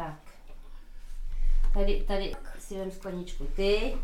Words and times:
Tak. 0.00 0.14
Tady, 1.74 2.04
tady 2.08 2.34
si 2.58 2.74
vem 2.74 2.90
skleničku 2.90 3.46
ty. 3.56 3.94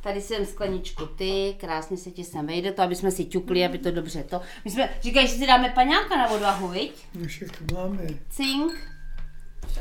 Tady 0.00 0.20
si 0.20 0.34
vem 0.36 0.46
skleničku 0.46 1.06
ty, 1.06 1.56
krásně 1.60 1.96
se 1.96 2.10
ti 2.10 2.24
sem 2.24 2.46
vejde 2.46 2.72
to, 2.72 2.82
aby 2.82 2.96
jsme 2.96 3.10
si 3.10 3.24
ťukli, 3.24 3.64
aby 3.64 3.78
to 3.78 3.90
dobře 3.90 4.24
to. 4.24 4.40
My 4.64 4.70
jsme, 4.70 4.90
říkají, 5.00 5.26
že 5.26 5.34
si 5.34 5.46
dáme 5.46 5.70
paňáka 5.70 6.16
na 6.16 6.30
odvahu, 6.30 6.68
viď? 6.68 7.06
No 7.14 7.26
všechno 7.26 7.66
máme. 7.74 8.02
Cink, 8.30 8.72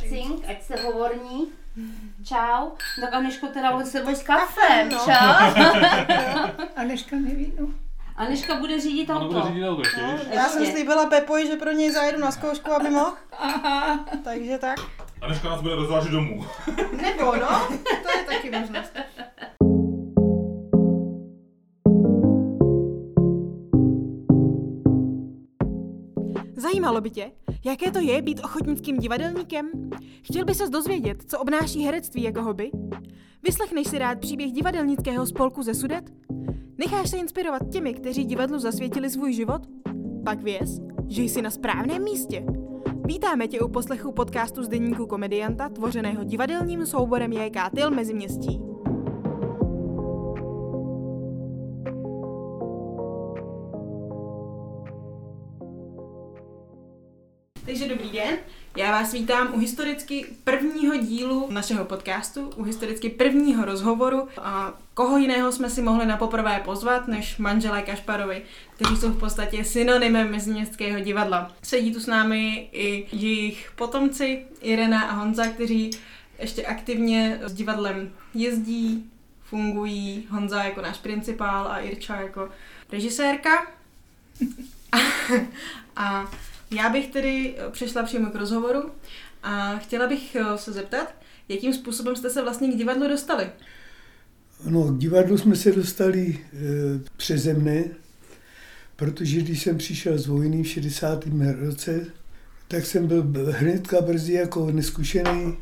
cink, 0.10 0.46
ať 0.50 0.64
jste 0.64 0.82
hovorní. 0.82 1.48
Čau. 2.24 2.70
Tak 3.02 3.14
Aneško 3.14 3.48
teda 3.48 3.72
bude 3.72 3.86
sebou 3.86 4.16
s 4.16 4.24
kafem, 4.24 4.90
no. 4.90 4.98
čau. 4.98 5.64
Aneška 6.76 7.16
neví, 7.16 7.54
no. 7.60 7.68
Aneška 8.16 8.56
bude 8.56 8.80
řídit 8.80 9.10
Ono 9.10 9.28
bude 9.28 9.40
auto. 9.40 9.48
řídit 9.48 9.68
auto, 9.68 9.82
ještě, 9.82 10.02
víš? 10.02 10.36
Já 10.36 10.50
jsem 10.50 10.66
slíbila 10.66 11.06
Pepoji, 11.06 11.48
že 11.48 11.56
pro 11.56 11.72
něj 11.72 11.92
zajedu 11.92 12.20
na 12.20 12.32
zkoušku, 12.32 12.72
aby 12.72 12.90
mohl. 12.90 13.14
Aha. 13.40 14.06
Takže 14.24 14.58
tak. 14.58 14.80
Aneška 15.22 15.50
nás 15.50 15.62
bude 15.62 15.76
rozvážet 15.76 16.12
domů. 16.12 16.46
Nebo 17.02 17.36
no, 17.36 17.68
to 18.04 18.18
je 18.18 18.26
taky 18.26 18.52
možnost. 18.60 18.94
Zajímalo 26.56 27.02
by 27.02 27.10
tě, 27.10 27.32
jaké 27.66 27.92
to 27.92 28.00
je 28.00 28.22
být 28.22 28.42
ochotnickým 28.44 28.98
divadelníkem? 28.98 29.70
Chtěl 30.22 30.46
by 30.46 30.56
ses 30.56 30.70
dozvědět, 30.70 31.24
co 31.28 31.40
obnáší 31.40 31.84
herectví 31.84 32.24
jako 32.24 32.42
hobby? 32.42 32.72
Vyslechneš 33.44 33.88
si 33.88 33.98
rád 33.98 34.20
příběh 34.20 34.52
divadelnického 34.52 35.26
spolku 35.26 35.64
ze 35.64 35.74
Sudet? 35.74 36.10
Necháš 36.78 37.10
se 37.10 37.18
inspirovat 37.18 37.62
těmi, 37.72 37.94
kteří 37.94 38.26
divadlu 38.26 38.60
zasvětili 38.60 39.10
svůj 39.10 39.34
život? 39.34 39.62
Pak 40.26 40.44
věz, 40.44 40.80
že 41.08 41.24
jsi 41.24 41.42
na 41.42 41.50
správném 41.50 42.04
místě. 42.04 42.46
Vítáme 43.10 43.48
tě 43.48 43.60
u 43.60 43.68
poslechu 43.68 44.12
podcastu 44.12 44.64
z 44.64 44.68
deníku 44.68 45.08
komedianta, 45.08 45.70
tvořeného 45.70 46.24
divadelním 46.24 46.86
souborem 46.86 47.34
JK 47.34 47.58
Tyl 47.76 47.92
Meziměstí. 47.92 48.62
Takže 57.66 57.88
dobrý 57.88 58.10
den, 58.12 58.38
já 58.78 58.92
vás 58.92 59.14
vítám 59.14 59.54
u 59.54 59.60
historicky 59.60 60.26
prvního 60.44 60.98
dílu 60.98 61.48
našeho 61.52 61.86
podcastu, 61.86 62.50
u 62.56 62.64
historicky 62.64 63.10
prvního 63.10 63.66
rozhovoru. 63.66 64.28
A 64.38 64.80
koho 65.00 65.18
jiného 65.18 65.52
jsme 65.52 65.70
si 65.70 65.82
mohli 65.82 66.06
na 66.06 66.18
poprvé 66.18 66.62
pozvat, 66.66 67.08
než 67.08 67.38
manželé 67.38 67.82
Kašparovi, 67.82 68.42
kteří 68.76 68.98
jsou 68.98 69.10
v 69.10 69.20
podstatě 69.20 69.64
synonymem 69.64 70.32
meziměstského 70.32 71.00
divadla. 71.00 71.52
Sedí 71.62 71.94
tu 71.94 72.00
s 72.00 72.08
námi 72.08 72.70
i 72.72 73.08
jejich 73.12 73.72
potomci, 73.76 74.46
Irena 74.62 75.02
a 75.02 75.14
Honza, 75.14 75.48
kteří 75.48 75.92
ještě 76.40 76.66
aktivně 76.66 77.40
s 77.44 77.54
divadlem 77.54 78.12
jezdí, 78.34 79.12
fungují. 79.44 80.28
Honza 80.30 80.64
jako 80.64 80.82
náš 80.82 80.98
principál 80.98 81.68
a 81.68 81.80
Irča 81.80 82.16
jako 82.16 82.50
režisérka. 82.92 83.68
a 85.96 86.32
já 86.72 86.90
bych 86.90 87.08
tedy 87.08 87.56
přešla 87.72 88.04
přímo 88.04 88.30
k 88.30 88.36
rozhovoru 88.36 88.92
a 89.44 89.78
chtěla 89.78 90.08
bych 90.08 90.38
se 90.56 90.72
zeptat, 90.72 91.14
jakým 91.50 91.74
způsobem 91.74 92.16
jste 92.16 92.30
se 92.30 92.42
vlastně 92.42 92.68
k 92.68 92.78
divadlu 92.78 93.08
dostali? 93.08 93.50
No, 94.66 94.84
k 94.84 94.98
divadlu 94.98 95.38
jsme 95.38 95.56
se 95.56 95.72
dostali 95.72 96.38
e, 96.38 96.38
přeze 97.18 97.54
mne, 97.54 97.84
protože 98.96 99.42
když 99.42 99.64
jsem 99.64 99.78
přišel 99.78 100.18
z 100.18 100.28
vojny 100.28 100.64
v 100.64 100.68
60. 100.68 101.26
roce, 101.60 102.06
tak 102.68 102.86
jsem 102.86 103.08
byl 103.08 103.52
hnedka 103.52 104.02
brzy 104.02 104.34
jako 104.34 104.72
neskušený 104.72 105.54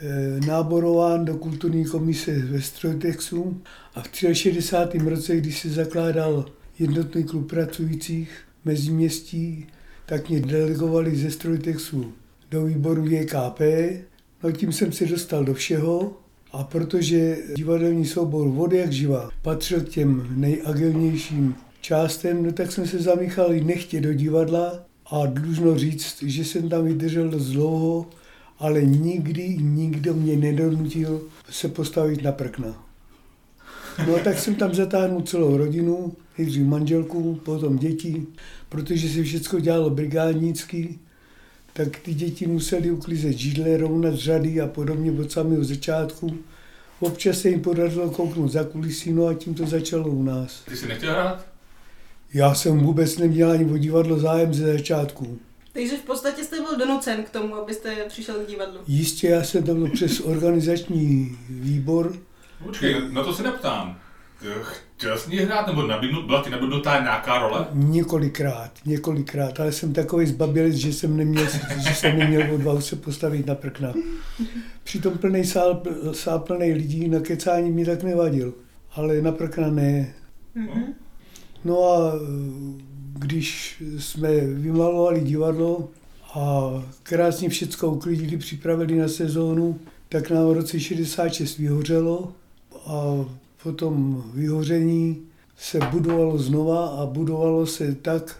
e, 0.00 0.46
náborován 0.46 1.24
do 1.24 1.36
kulturní 1.36 1.84
komise 1.84 2.38
ve 2.38 2.62
Strojtexu 2.62 3.62
a 3.94 4.02
v 4.02 4.08
63. 4.32 4.98
roce, 4.98 5.36
když 5.36 5.60
se 5.60 5.68
zakládal 5.68 6.46
jednotný 6.78 7.24
klub 7.24 7.50
pracujících 7.50 8.30
mezi 8.64 8.90
městí, 8.90 9.66
tak 10.06 10.28
mě 10.28 10.40
delegovali 10.40 11.16
ze 11.16 11.30
Strojtexu 11.30 12.12
do 12.50 12.64
výboru 12.64 13.06
JKP. 13.06 13.60
No 14.42 14.52
tím 14.52 14.72
jsem 14.72 14.92
se 14.92 15.06
dostal 15.06 15.44
do 15.44 15.54
všeho 15.54 16.19
a 16.52 16.64
protože 16.64 17.36
divadelní 17.56 18.06
soubor 18.06 18.48
Vody 18.48 18.76
jak 18.76 18.92
živa 18.92 19.30
patřil 19.42 19.80
k 19.80 19.88
těm 19.88 20.26
nejagilnějším 20.36 21.54
částem, 21.80 22.42
no 22.42 22.52
tak 22.52 22.72
jsem 22.72 22.86
se 22.86 22.98
zamíchal 22.98 23.48
nechtě 23.48 24.00
do 24.00 24.12
divadla 24.12 24.78
a 25.10 25.26
dlužno 25.26 25.78
říct, 25.78 26.22
že 26.22 26.44
jsem 26.44 26.68
tam 26.68 26.84
vydržel 26.84 27.28
dost 27.28 27.46
dlouho, 27.46 28.06
ale 28.58 28.82
nikdy 28.82 29.56
nikdo 29.60 30.14
mě 30.14 30.36
nedonutil 30.36 31.22
se 31.50 31.68
postavit 31.68 32.22
na 32.22 32.32
prkna. 32.32 32.84
No 34.06 34.18
tak 34.24 34.38
jsem 34.38 34.54
tam 34.54 34.74
zatáhnul 34.74 35.22
celou 35.22 35.56
rodinu, 35.56 36.12
nejdřív 36.38 36.66
manželku, 36.66 37.40
potom 37.44 37.78
děti, 37.78 38.26
protože 38.68 39.08
se 39.08 39.22
všechno 39.22 39.60
dělalo 39.60 39.90
brigádnicky, 39.90 40.98
tak 41.72 41.98
ty 41.98 42.14
děti 42.14 42.46
museli 42.46 42.90
uklízet 42.90 43.38
židle, 43.38 43.76
rovnat 43.76 44.14
řady 44.14 44.60
a 44.60 44.66
podobně 44.66 45.12
od 45.20 45.32
samého 45.32 45.64
začátku. 45.64 46.38
Občas 47.00 47.38
se 47.38 47.48
jim 47.48 47.60
podařilo 47.60 48.10
kouknout 48.10 48.52
za 48.52 48.64
kulisí, 48.64 49.12
no 49.12 49.26
a 49.26 49.34
tím 49.34 49.54
to 49.54 49.66
začalo 49.66 50.08
u 50.08 50.22
nás. 50.22 50.62
Ty 50.68 50.76
jsi 50.76 50.88
nechtěl 50.88 51.12
hrát? 51.12 51.46
Já 52.34 52.54
jsem 52.54 52.78
vůbec 52.78 53.18
neměl 53.18 53.50
ani 53.50 53.72
o 53.72 53.78
divadlo 53.78 54.18
zájem 54.18 54.54
ze 54.54 54.72
začátku. 54.72 55.38
Takže 55.72 55.96
v 55.96 56.02
podstatě 56.02 56.44
jste 56.44 56.56
byl 56.56 56.76
donucen 56.78 57.22
k 57.22 57.30
tomu, 57.30 57.54
abyste 57.54 57.96
přišel 58.08 58.34
k 58.34 58.48
divadlu. 58.48 58.80
Jistě 58.86 59.28
já 59.28 59.42
jsem 59.42 59.62
to 59.62 59.74
byl 59.74 59.90
přes 59.90 60.20
organizační 60.20 61.38
výbor, 61.48 62.16
Počkej, 62.64 62.96
na 63.10 63.24
to 63.24 63.34
se 63.34 63.42
neptám. 63.42 63.99
Chtěl 64.96 65.18
jsi 65.18 65.28
mě 65.28 65.40
hrát, 65.40 65.66
nebo 65.66 65.82
nabídnu, 65.82 66.22
byla 66.22 66.42
ti 66.42 66.50
nabídnutá 66.50 67.00
nějaká 67.00 67.38
role? 67.38 67.66
několikrát, 67.72 68.70
několikrát, 68.86 69.60
ale 69.60 69.72
jsem 69.72 69.92
takový 69.92 70.26
zbabělec, 70.26 70.74
že 70.74 70.92
jsem 70.92 71.16
neměl, 71.16 71.46
že 71.88 71.94
jsem 71.94 72.18
neměl 72.18 72.54
odvahu 72.54 72.80
se 72.80 72.96
postavit 72.96 73.46
na 73.46 73.54
prkna. 73.54 73.92
Přitom 74.84 75.18
plný 75.18 75.44
sál, 75.44 75.82
sál 76.12 76.38
plný 76.38 76.72
lidí 76.72 77.08
na 77.08 77.20
kecání 77.20 77.70
mi 77.70 77.84
tak 77.84 78.02
nevadil, 78.02 78.54
ale 78.94 79.22
na 79.22 79.32
prkna 79.32 79.70
ne. 79.70 80.14
Mhm. 80.54 80.82
No 81.64 81.84
a 81.84 82.12
když 83.18 83.76
jsme 83.98 84.28
vymalovali 84.40 85.20
divadlo 85.20 85.88
a 86.34 86.70
krásně 87.02 87.48
všecko 87.48 87.88
uklidili, 87.88 88.36
připravili 88.36 88.98
na 88.98 89.08
sezónu, 89.08 89.80
tak 90.08 90.30
nám 90.30 90.48
v 90.48 90.52
roce 90.52 90.80
66 90.80 91.58
vyhořelo 91.58 92.32
a 92.86 93.24
po 93.62 93.72
tom 93.72 94.24
vyhoření 94.34 95.22
se 95.56 95.78
budovalo 95.90 96.38
znova 96.38 96.86
a 96.88 97.06
budovalo 97.06 97.66
se 97.66 97.94
tak, 97.94 98.36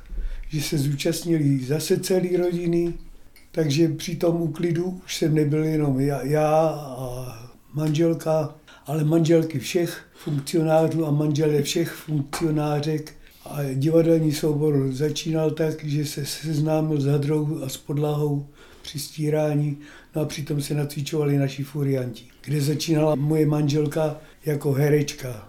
že 0.48 0.62
se 0.62 0.78
zúčastnili 0.78 1.64
zase 1.64 2.00
celý 2.00 2.36
rodiny, 2.36 2.94
takže 3.52 3.88
při 3.88 4.16
tom 4.16 4.42
úklidu 4.42 5.00
už 5.04 5.16
jsem 5.16 5.34
nebyl 5.34 5.64
jenom 5.64 6.00
já, 6.00 6.22
já 6.22 6.56
a 6.76 7.50
manželka, 7.74 8.54
ale 8.86 9.04
manželky 9.04 9.58
všech 9.58 10.04
funkcionářů 10.14 11.06
a 11.06 11.10
manželé 11.10 11.62
všech 11.62 11.90
funkcionářek. 11.92 13.12
A 13.44 13.58
divadelní 13.74 14.32
soubor 14.32 14.92
začínal 14.92 15.50
tak, 15.50 15.84
že 15.84 16.04
se 16.04 16.26
seznámil 16.26 17.00
s 17.00 17.06
hadrou 17.06 17.62
a 17.64 17.68
s 17.68 17.76
podlahou 17.76 18.46
při 18.82 18.98
stírání, 18.98 19.78
no 20.16 20.22
a 20.22 20.24
přitom 20.24 20.62
se 20.62 20.74
nacvičovali 20.74 21.38
naši 21.38 21.64
furianti, 21.64 22.24
kde 22.44 22.60
začínala 22.60 23.14
moje 23.14 23.46
manželka 23.46 24.16
jako 24.46 24.72
herečka. 24.72 25.48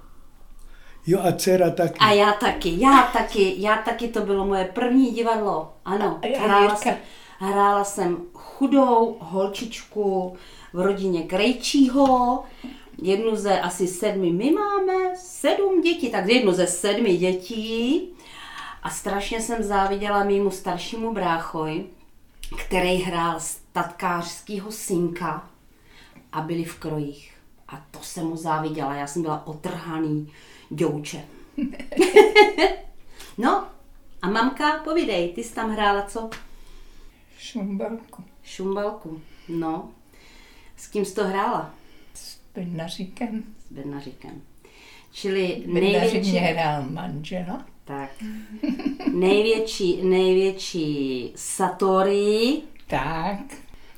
Jo 1.07 1.19
a 1.23 1.31
dcera 1.31 1.69
taky. 1.69 1.99
A 1.99 2.11
já 2.11 2.33
taky, 2.33 2.81
já 2.81 3.09
taky, 3.13 3.53
já 3.57 3.77
taky, 3.77 4.07
to 4.07 4.21
bylo 4.21 4.45
moje 4.45 4.65
první 4.65 5.11
divadlo, 5.11 5.73
ano. 5.85 6.19
Hrála, 6.39 6.75
jsem, 6.75 6.97
hrála 7.39 7.83
jsem 7.83 8.17
chudou 8.33 9.17
holčičku 9.19 10.37
v 10.73 10.79
rodině 10.79 11.23
Krejčího, 11.23 12.43
jednu 13.01 13.35
ze 13.35 13.59
asi 13.59 13.87
sedmi, 13.87 14.31
my 14.31 14.51
máme 14.51 15.15
sedm 15.15 15.81
dětí, 15.81 16.09
tak 16.11 16.27
jednu 16.27 16.51
ze 16.51 16.67
sedmi 16.67 17.17
dětí 17.17 18.09
a 18.83 18.89
strašně 18.89 19.41
jsem 19.41 19.63
záviděla 19.63 20.23
mýmu 20.23 20.51
staršímu 20.51 21.13
bráchoj, 21.13 21.85
který 22.57 22.95
hrál 22.95 23.39
statkářského 23.39 24.71
synka 24.71 25.49
a 26.31 26.41
byli 26.41 26.63
v 26.63 26.79
krojích. 26.79 27.30
A 27.71 27.85
to 27.91 27.99
jsem 27.99 28.25
mu 28.25 28.37
záviděla, 28.37 28.95
já 28.95 29.07
jsem 29.07 29.21
byla 29.21 29.47
otrhaný 29.47 30.31
děvče. 30.69 31.25
no, 33.37 33.67
a 34.21 34.29
mamka, 34.29 34.79
povídej, 34.83 35.33
ty 35.33 35.43
jsi 35.43 35.55
tam 35.55 35.71
hrála 35.71 36.01
co? 36.01 36.29
Šumbalku. 37.37 38.23
Šumbalku. 38.43 39.21
No. 39.49 39.89
S 40.77 40.87
kým 40.87 41.05
jsi 41.05 41.15
to 41.15 41.27
hrála? 41.27 41.73
S 42.13 42.37
Bednaříkem. 42.55 43.43
S 43.67 43.71
Bednaříkem. 43.73 44.41
Čili 45.11 45.63
největší... 45.65 46.31
hrál 46.31 46.83
manžela. 46.89 47.65
Tak. 47.85 48.09
Největší, 49.13 50.01
největší 50.03 51.31
Satori, 51.35 52.61
Tak. 52.87 53.39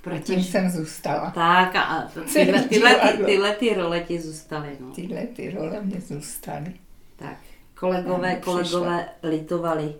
Proti... 0.04 0.22
Tím 0.24 0.44
jsem 0.44 0.70
zůstala. 0.70 1.32
Tak 1.32 1.76
a 1.76 2.12
tyhle, 2.34 2.62
tyhle, 2.62 2.96
ty, 2.96 3.24
tyhle 3.26 3.52
ty 3.52 3.74
role 3.74 4.00
ti 4.00 4.20
zůstaly, 4.20 4.70
no. 4.80 4.92
Tyhle 4.92 5.22
ty 5.22 5.52
role 5.52 5.82
mě 5.82 6.02
zůstaly. 6.02 6.74
Tak, 7.16 7.38
kolegové, 7.80 8.36
kolegové 8.36 9.06
litovali 9.24 9.96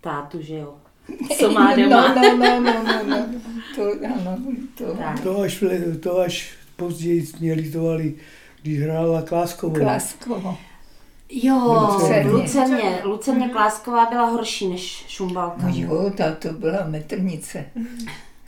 tátu, 0.00 0.42
že 0.42 0.54
jo? 0.54 0.74
Co 1.38 1.50
má 1.50 1.76
no, 1.76 1.82
doma? 1.82 2.14
no, 2.14 2.36
no, 2.36 2.60
no, 2.60 2.82
no, 2.82 3.02
no. 3.06 3.26
To, 3.76 3.92
ano, 4.14 4.38
to. 4.78 4.94
Tak. 4.94 5.20
To 5.20 5.40
až, 5.40 5.64
to 6.00 6.18
až 6.18 6.52
později 6.76 7.26
mě 7.40 7.52
litovali, 7.52 8.14
když 8.62 8.80
hrála 8.80 9.22
Kláskovou. 9.22 9.74
Kláskovo. 9.74 10.58
Jo, 11.30 11.88
Lucerně. 11.92 12.30
Lucerně. 12.30 13.00
Lucerně 13.04 13.48
Klásková 13.48 14.06
byla 14.06 14.24
horší 14.24 14.68
než 14.68 15.04
Šumbalka. 15.08 15.66
No 15.66 15.74
jo, 15.74 16.12
ta 16.16 16.32
to 16.34 16.52
byla 16.52 16.86
metrnice. 16.86 17.64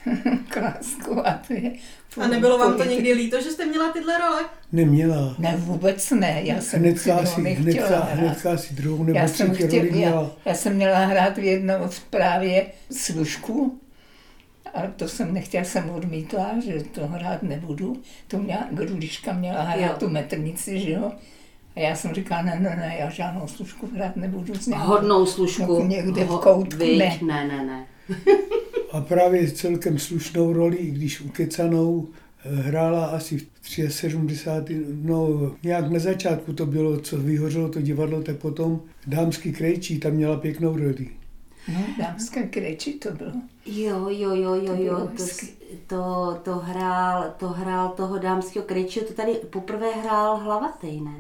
Klásková, 0.49 1.41
to 1.47 1.53
je... 1.53 1.73
A 2.21 2.27
nebylo 2.27 2.59
vám 2.59 2.77
to 2.77 2.85
někdy 2.85 3.13
líto, 3.13 3.41
že 3.41 3.51
jste 3.51 3.67
měla 3.67 3.93
tyhle 3.93 4.19
role? 4.19 4.43
Neměla. 4.73 5.35
Ne, 5.39 5.55
vůbec 5.59 6.11
ne. 6.11 6.41
Já 6.45 6.61
jsem 6.61 6.81
Hnedka 6.81 7.27
si 7.27 7.41
hnedka, 7.41 7.99
hnedka 8.01 8.53
asi 8.53 8.75
druhou 8.75 9.05
nebo 9.05 9.19
Já 9.19 9.29
jsem, 9.29 9.51
třetí 9.51 9.69
chtěla, 9.69 9.83
roli 9.83 9.97
měla. 9.97 10.23
já, 10.23 10.31
já 10.45 10.55
jsem 10.55 10.75
měla 10.75 10.99
hrát 10.99 11.39
v 11.39 11.45
jednom 11.45 11.89
v 11.89 12.01
právě 12.01 12.67
služku, 12.93 13.81
ale 14.75 14.93
to 14.97 15.09
jsem 15.09 15.35
nechtěla, 15.35 15.65
jsem 15.65 15.91
odmítla, 15.91 16.51
že 16.65 16.83
to 16.95 17.07
hrát 17.07 17.43
nebudu. 17.43 17.97
To 18.29 18.39
měla, 18.39 18.67
Gruliška 18.71 19.33
měla 19.33 19.63
hrát 19.63 19.87
Jo. 19.91 19.97
tu 19.99 20.09
metrnici, 20.09 20.79
že 20.81 20.91
jo. 20.91 21.13
A 21.77 21.81
já 21.81 21.95
jsem 21.97 22.15
říkala, 22.15 22.43
ne, 22.43 22.57
ne, 22.61 22.77
ne, 22.77 22.97
já 23.01 23.11
žádnou 23.11 23.49
služku 23.49 23.89
hrát 23.95 24.17
nebudu. 24.17 24.55
s 24.55 24.67
nějakou- 24.67 24.87
Hodnou 24.89 25.27
služku. 25.27 25.79
No, 25.83 25.87
někde 25.87 26.25
v 26.25 26.39
koutku, 26.39 26.79
ne. 26.99 27.19
Ne, 27.23 27.45
ne, 27.47 27.65
ne. 27.65 27.87
A 28.93 29.01
právě 29.01 29.51
celkem 29.51 29.99
slušnou 29.99 30.53
roli, 30.53 30.77
i 30.77 30.91
když 30.91 31.21
ukecanou 31.21 32.09
hrála 32.45 33.07
asi 33.07 33.39
v 33.39 33.71
73. 33.89 34.81
No, 35.03 35.29
nějak 35.63 35.91
na 35.91 35.99
začátku 35.99 36.53
to 36.53 36.67
bylo, 36.67 37.01
co 37.01 37.19
vyhořelo 37.19 37.69
to 37.69 37.81
divadlo, 37.81 38.23
tak 38.23 38.37
potom 38.37 38.81
dámský 39.07 39.53
krejčí, 39.53 39.99
tam 39.99 40.13
měla 40.13 40.37
pěknou 40.37 40.77
roli. 40.77 41.09
No, 41.73 41.81
dámské 41.99 42.43
kreči 42.43 42.93
to 42.93 43.11
bylo. 43.13 43.33
Jo, 43.67 44.07
jo, 44.09 44.35
jo, 44.35 44.55
jo, 44.55 44.67
To 44.77 44.83
jo, 44.83 45.09
to, 45.17 45.25
to, 45.87 46.39
to, 46.43 46.59
hrál, 46.59 47.35
to 47.39 47.49
hrál 47.49 47.89
toho 47.89 48.19
dámského 48.19 48.65
krejčího, 48.65 49.07
to 49.07 49.13
tady 49.13 49.33
poprvé 49.33 49.91
hrál 50.03 50.37
hlavatej, 50.37 51.01
ne? 51.01 51.15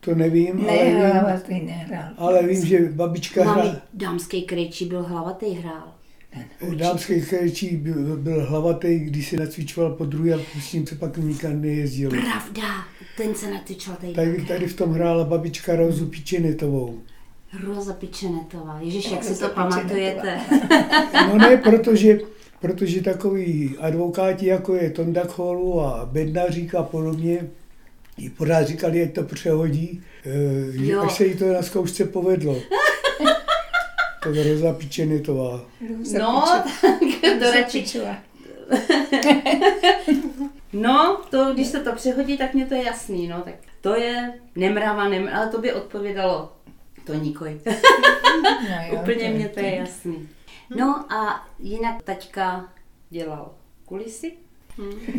To 0.00 0.14
nevím, 0.14 0.60
ale 0.60 0.72
Nehrála, 0.72 1.32
vím, 1.34 1.40
ty 1.60 1.66
nehrál. 1.66 2.08
ale 2.18 2.46
vím, 2.46 2.66
že 2.66 2.78
babička 2.92 3.44
Mami, 3.44 3.68
hra, 3.68 3.80
dámský 3.94 4.42
krejčí 4.42 4.84
byl 4.84 5.02
hlavatej 5.02 5.52
hrál. 5.54 5.91
Dámský 6.74 7.20
krejčí 7.22 7.76
byl, 7.76 8.16
byl 8.16 8.46
hlavatý, 8.46 8.98
když 8.98 9.28
si 9.28 9.36
nacvičoval 9.36 9.90
po 9.94 10.04
druhé 10.04 10.34
a 10.34 10.38
s 10.60 10.72
ním 10.72 10.86
se 10.86 10.94
pak 10.94 11.16
nikam 11.16 11.60
nejezdil. 11.60 12.10
Pravda, 12.10 12.84
ten 13.16 13.34
se 13.34 13.50
natýčal 13.50 13.96
tady. 14.00 14.12
Tady, 14.12 14.44
tady 14.44 14.66
v 14.66 14.76
tom 14.76 14.92
hrála 14.92 15.24
babička 15.24 15.76
Rozu 15.76 16.06
Pičenetovou. 16.06 16.98
Roza 17.66 17.92
Pičenetová. 17.92 18.78
Ježíš, 18.80 19.10
jak 19.10 19.24
si 19.24 19.28
Roza 19.30 19.48
to 19.48 19.54
pamatujete. 19.54 20.40
No 21.28 21.38
ne, 21.38 21.56
protože, 21.56 22.18
protože 22.60 23.02
takový 23.02 23.76
advokáti, 23.78 24.46
jako 24.46 24.74
je 24.74 24.90
Tonda 24.90 25.24
Cholu 25.24 25.80
a 25.80 26.06
Bednařík 26.12 26.74
a 26.74 26.82
podobně, 26.82 27.48
jí 28.16 28.30
pořád 28.30 28.62
říkali, 28.66 29.02
ať 29.02 29.12
to 29.14 29.22
přehodí, 29.22 30.02
eh, 30.26 30.72
že 30.78 30.92
Jo. 30.92 31.02
až 31.02 31.12
se 31.12 31.26
jí 31.26 31.34
to 31.34 31.52
na 31.52 31.62
zkoušce 31.62 32.04
povedlo. 32.04 32.56
To 34.22 34.28
je 34.30 34.52
Roza 34.54 34.72
Pičenetová. 34.72 35.60
No, 36.18 36.44
tak 36.50 37.38
to 37.40 37.50
radši. 37.50 37.84
No, 40.72 41.20
to, 41.30 41.54
když 41.54 41.66
se 41.66 41.80
to 41.80 41.92
přehodí, 41.92 42.38
tak 42.38 42.54
mě 42.54 42.66
to 42.66 42.74
je 42.74 42.84
jasný, 42.84 43.28
no, 43.28 43.42
tak 43.42 43.54
to 43.80 43.94
je 43.96 44.32
nemrava, 44.56 45.08
nem, 45.08 45.28
ale 45.34 45.48
to 45.48 45.60
by 45.60 45.72
odpovědalo 45.72 46.52
to 47.04 47.14
nikoj. 47.14 47.60
No, 47.66 49.00
Úplně 49.02 49.28
to- 49.30 49.36
mě 49.36 49.48
to 49.48 49.60
je 49.60 49.74
jasný. 49.76 50.28
No 50.76 51.12
a 51.12 51.48
jinak 51.58 52.02
taťka 52.02 52.72
dělal 53.10 53.54
kulisy. 53.84 54.32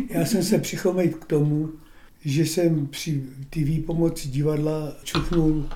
Já 0.08 0.24
jsem 0.24 0.42
se 0.42 0.58
přichomejt 0.58 1.14
k 1.14 1.24
tomu, 1.24 1.70
že 2.24 2.42
jsem 2.42 2.86
při 2.86 3.22
ty 3.50 3.64
výpomoci 3.64 4.28
divadla 4.28 4.92
čuchnul 5.04 5.68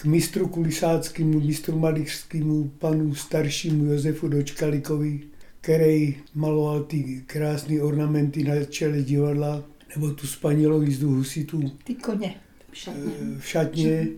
k 0.00 0.04
mistru 0.04 0.48
kulisáckému, 0.48 1.40
mistru 1.40 1.78
malířskému, 1.78 2.68
panu 2.78 3.14
staršímu 3.14 3.84
Josefu 3.84 4.28
Dočkalikovi, 4.28 5.20
který 5.60 6.16
maloval 6.34 6.82
ty 6.82 7.22
krásné 7.26 7.82
ornamenty 7.82 8.44
na 8.44 8.64
čele 8.64 9.02
divadla, 9.02 9.62
nebo 9.94 10.10
tu 10.10 10.26
spanělou 10.26 10.82
jízdu 10.82 11.10
husitů 11.10 11.62
Ty 11.84 11.94
koně. 11.94 12.34
Šatně. 12.72 13.12
v 13.38 13.48
šatně 13.48 14.08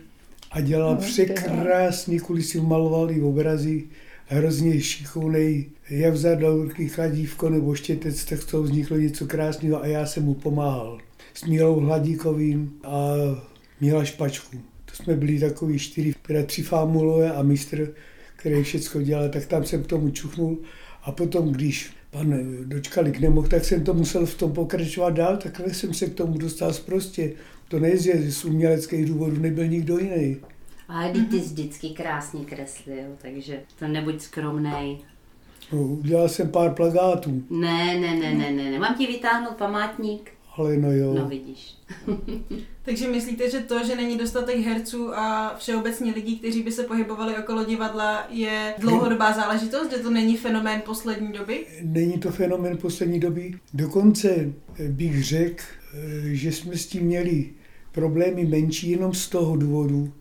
a 0.51 0.61
dělal 0.61 0.95
No, 0.95 1.01
překrásný 1.01 2.21
kulisy, 2.21 2.61
maloval 2.61 3.11
i 3.11 3.23
obrazy, 3.23 3.85
hrozně 4.27 4.81
šikovnej, 4.81 5.71
jak 5.91 6.15
vzat 6.15 6.39
do 6.39 6.63
ruky 6.63 6.89
chladívko 6.89 7.51
nebo 7.51 7.75
štětec, 7.75 8.25
tak 8.25 8.43
z 8.43 8.47
toho 8.47 8.63
vzniklo 8.63 8.97
něco 8.97 9.27
krásného 9.27 9.83
a 9.83 9.87
já 9.87 10.07
jsem 10.07 10.25
mu 10.25 10.35
pomáhal. 10.35 10.99
S 11.35 11.45
Mílou 11.45 11.81
Hladíkovým 11.81 12.73
a 12.85 13.13
Míla 13.81 14.05
Špačku. 14.05 14.72
To 14.97 15.03
jsme 15.03 15.17
byli 15.17 15.41
takový 15.41 15.79
čtyři, 15.79 16.15
teda 16.23 16.43
tři 16.43 16.63
fámulové 16.63 17.33
a 17.33 17.43
mistr, 17.43 17.95
který 18.37 18.63
všechno 18.63 19.03
dělal, 19.03 19.29
tak 19.29 19.47
tam 19.47 19.65
jsem 19.65 19.83
k 19.83 19.87
tomu 19.87 20.11
čuchnul. 20.11 20.59
A 21.03 21.13
potom, 21.13 21.53
když 21.53 21.93
pan 22.11 22.35
Dočkalik 22.65 23.21
nemohl, 23.21 23.49
tak 23.49 23.65
jsem 23.65 23.85
to 23.85 23.95
musel 23.95 24.27
v 24.27 24.35
tom 24.35 24.53
pokračovat 24.53 25.11
dál, 25.11 25.37
takhle 25.37 25.75
jsem 25.75 25.95
se 25.95 26.07
k 26.07 26.15
tomu 26.15 26.39
dostal 26.39 26.73
prostě. 26.87 27.33
To 27.69 27.79
ne, 27.79 27.97
že 27.97 28.33
z 28.33 28.45
uměleckých 28.45 29.07
důvodů 29.07 29.41
nebyl 29.41 29.67
nikdo 29.67 29.99
jiný. 29.99 30.37
Ale 30.89 31.13
ty 31.13 31.21
ty 31.23 31.41
jsi 31.41 31.45
vždycky 31.45 31.89
krásně 31.89 32.45
kreslil, 32.45 33.05
takže 33.23 33.61
to 33.79 33.89
nebuď 33.89 34.21
skromnej. 34.21 34.99
No, 35.73 35.83
udělal 35.83 36.29
jsem 36.29 36.49
pár 36.49 36.75
plagátů, 36.75 37.43
Ne, 37.51 38.01
ne, 38.01 38.17
ne, 38.17 38.35
ne, 38.35 38.51
ne, 38.51 38.71
ne. 38.71 38.79
Mám 38.79 38.95
ti 38.95 39.07
vytáhnout 39.07 39.57
památník? 39.57 40.31
Ale 40.57 40.77
no 40.77 40.93
jo. 40.93 41.15
No 41.15 41.29
vidíš. 41.29 41.75
Takže 42.85 43.09
myslíte, 43.09 43.51
že 43.51 43.61
to, 43.61 43.85
že 43.85 43.97
není 43.97 44.19
dostatek 44.19 44.57
herců 44.57 45.15
a 45.15 45.55
všeobecně 45.59 46.13
lidí, 46.13 46.39
kteří 46.39 46.63
by 46.63 46.73
se 46.73 46.83
pohybovali 46.83 47.37
okolo 47.37 47.65
divadla, 47.65 48.27
je 48.31 48.75
dlouhodobá 48.79 49.33
záležitost, 49.33 49.91
že 49.91 49.99
to 49.99 50.11
není 50.11 50.37
fenomén 50.37 50.83
poslední 50.85 51.33
doby? 51.33 51.67
Není 51.83 52.19
to 52.19 52.31
fenomen 52.31 52.77
poslední 52.77 53.21
doby. 53.21 53.55
Dokonce 53.75 54.53
bych 54.89 55.25
řekl, 55.25 55.65
eh, 55.95 56.35
že 56.35 56.53
jsme 56.53 56.77
s 56.77 56.87
tím 56.87 57.03
měli 57.03 57.51
problémy 57.93 58.45
menší 58.45 58.91
jenom 58.91 59.15
z 59.15 59.29
toho 59.29 59.57
důvodu, 59.57 60.13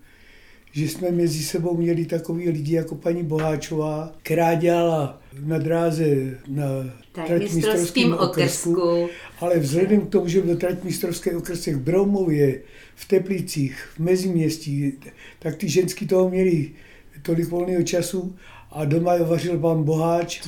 že 0.71 0.87
jsme 0.87 1.11
mezi 1.11 1.43
sebou 1.43 1.77
měli 1.77 2.05
takový 2.05 2.49
lidi 2.49 2.75
jako 2.75 2.95
paní 2.95 3.23
Boháčová, 3.23 4.11
která 4.23 4.53
dělala 4.53 5.21
na 5.39 5.57
dráze 5.57 6.05
na 6.47 6.65
Tak 7.11 7.29
mistrovským 7.29 7.55
mistrovském 7.55 8.13
okrsku, 8.13 8.81
okrsku. 8.81 9.09
Ale 9.41 9.59
vzhledem 9.59 10.01
k 10.01 10.09
tomu, 10.09 10.27
že 10.27 10.41
byl 10.41 10.57
trať 10.57 10.83
mistrovské 10.83 11.37
okrsek 11.37 11.75
v 11.75 11.79
Broumově, 11.79 12.61
v 12.95 13.07
Teplicích, 13.07 13.89
v 13.95 13.99
Meziměstí, 13.99 14.93
tak 15.39 15.55
ty 15.55 15.69
ženský 15.69 16.07
toho 16.07 16.29
měli 16.29 16.71
tolik 17.21 17.49
volného 17.49 17.83
času 17.83 18.35
a 18.71 18.85
doma 18.85 19.17
vařil 19.17 19.59
pan 19.59 19.83
Boháč, 19.83 20.41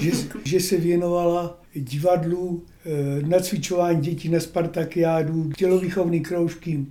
že, 0.00 0.10
že 0.44 0.60
se 0.60 0.76
věnovala 0.76 1.60
divadlu, 1.74 2.62
eh, 2.86 2.90
nacvičování 3.26 4.00
dětí 4.00 4.28
na 4.28 4.40
Spartakiádu, 4.40 5.52
tělovýchovný 5.56 6.20
kroužky, 6.20 6.86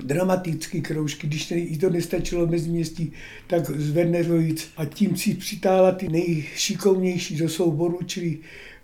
dramatický 0.00 0.82
kroužky, 0.82 1.26
když 1.26 1.50
ne- 1.50 1.56
jí 1.56 1.78
to 1.78 1.90
nestačilo 1.90 2.46
v 2.46 2.50
meziměstí, 2.50 3.12
tak 3.46 3.70
zvedne 3.70 4.22
rojic 4.22 4.68
a 4.76 4.84
tím 4.84 5.16
si 5.16 5.34
přitáhla 5.34 5.92
ty 5.92 6.08
nejšikovnější 6.08 7.36
do 7.36 7.48
souboru, 7.48 7.98
čili 8.06 8.38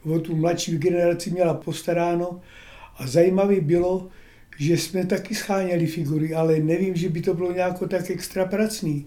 o 0.04 0.18
tu 0.18 0.36
mladší 0.36 0.78
generaci 0.78 1.30
měla 1.30 1.54
postaráno. 1.54 2.40
A 2.96 3.06
zajímavé 3.06 3.60
bylo, 3.60 4.08
že 4.58 4.76
jsme 4.76 5.06
taky 5.06 5.34
scháněli 5.34 5.86
figury, 5.86 6.34
ale 6.34 6.58
nevím, 6.58 6.96
že 6.96 7.08
by 7.08 7.20
to 7.20 7.34
bylo 7.34 7.52
nějako 7.52 7.88
tak 7.88 8.10
extra 8.10 8.44
pracný. 8.44 9.06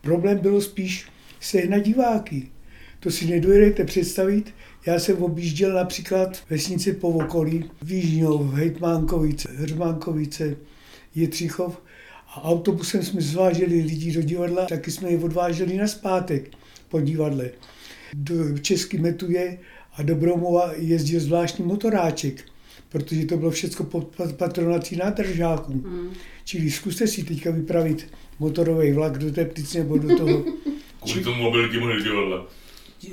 Problém 0.00 0.38
bylo 0.38 0.60
spíš 0.60 1.06
sehnat 1.40 1.82
diváky. 1.82 2.48
To 3.00 3.10
si 3.10 3.26
nedojedete 3.26 3.84
představit. 3.84 4.54
Já 4.86 4.98
jsem 4.98 5.22
objížděl 5.22 5.72
například 5.72 6.42
vesnice 6.50 6.92
po 6.92 7.08
okolí, 7.08 7.70
Výžňov, 7.82 8.54
Hejtmánkovice, 8.54 9.48
Hřmánkovice, 9.56 10.56
Jetřichov 11.14 11.82
a 12.28 12.44
autobusem 12.44 13.02
jsme 13.02 13.20
zváželi 13.20 13.82
lidi 13.82 14.12
do 14.12 14.22
divadla, 14.22 14.66
taky 14.66 14.90
jsme 14.90 15.10
je 15.10 15.18
odváželi 15.18 15.76
na 15.76 15.86
zpátek 15.86 16.50
po 16.88 17.00
divadle. 17.00 17.50
Do 18.14 18.58
Český 18.58 18.98
metuje 18.98 19.58
a 19.96 20.02
do 20.02 20.14
Broumova 20.14 20.72
jezdil 20.76 21.20
zvláštní 21.20 21.64
motoráček, 21.64 22.44
protože 22.88 23.26
to 23.26 23.36
bylo 23.36 23.50
všechno 23.50 23.84
pod 23.84 24.16
pat- 24.16 24.32
patronací 24.32 24.96
nádržáků. 24.96 25.72
Hmm. 25.72 26.10
Čili 26.44 26.70
zkuste 26.70 27.06
si 27.06 27.24
teďka 27.24 27.50
vypravit 27.50 28.06
motorový 28.38 28.92
vlak 28.92 29.18
do 29.18 29.32
Teplic 29.32 29.74
nebo 29.74 29.98
do 29.98 30.16
toho. 30.16 30.44
Kvůli 31.02 31.24
tomu 31.24 31.42
mobilky 31.42 31.78
mohli 31.78 32.02
divadla. 32.02 32.46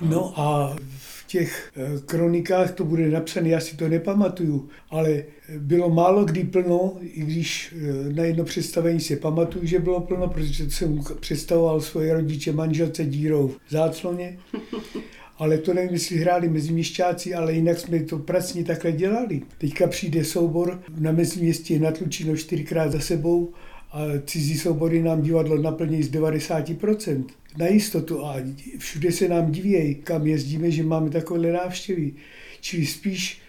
No 0.01 0.39
a 0.39 0.75
v 0.97 1.27
těch 1.27 1.71
eh, 1.75 2.01
kronikách 2.05 2.71
to 2.71 2.83
bude 2.83 3.09
napsané, 3.09 3.49
já 3.49 3.59
si 3.59 3.77
to 3.77 3.89
nepamatuju, 3.89 4.69
ale 4.89 5.23
bylo 5.57 5.89
málo 5.89 6.25
kdy 6.25 6.43
plno, 6.43 6.97
i 7.01 7.21
když 7.21 7.75
eh, 7.75 8.13
na 8.13 8.23
jedno 8.23 8.43
představení 8.43 8.99
si 8.99 9.15
pamatuju, 9.15 9.65
že 9.65 9.79
bylo 9.79 10.01
plno, 10.01 10.27
protože 10.27 10.69
jsem 10.69 11.03
představoval 11.19 11.81
svoje 11.81 12.13
rodiče 12.13 12.51
manželce 12.51 13.05
dírou 13.05 13.47
v 13.47 13.71
zácloně. 13.71 14.39
Ale 15.41 15.57
to 15.57 15.73
nevím, 15.73 15.93
jestli 15.93 16.17
hráli 16.17 16.49
meziměšťáci, 16.49 17.33
ale 17.33 17.53
jinak 17.53 17.79
jsme 17.79 17.99
to 17.99 18.19
pracně 18.19 18.63
takhle 18.63 18.91
dělali. 18.91 19.41
Teďka 19.57 19.87
přijde 19.87 20.25
soubor 20.25 20.83
na 20.99 21.11
meziměstě 21.11 21.79
na 21.79 21.91
Tlučino 21.91 22.37
čtyřikrát 22.37 22.91
za 22.91 22.99
sebou 22.99 23.53
a 23.91 24.01
cizí 24.25 24.57
soubory 24.57 25.01
nám 25.03 25.21
divadlo 25.21 25.57
naplní 25.57 26.03
z 26.03 26.11
90% 26.11 27.25
na 27.57 27.67
jistotu 27.67 28.25
a 28.25 28.35
všude 28.77 29.11
se 29.11 29.27
nám 29.27 29.51
divějí, 29.51 29.95
kam 29.95 30.27
jezdíme, 30.27 30.71
že 30.71 30.83
máme 30.83 31.09
takové 31.09 31.51
návštěvy. 31.51 32.13
Čili 32.61 32.85
spíš 32.85 33.41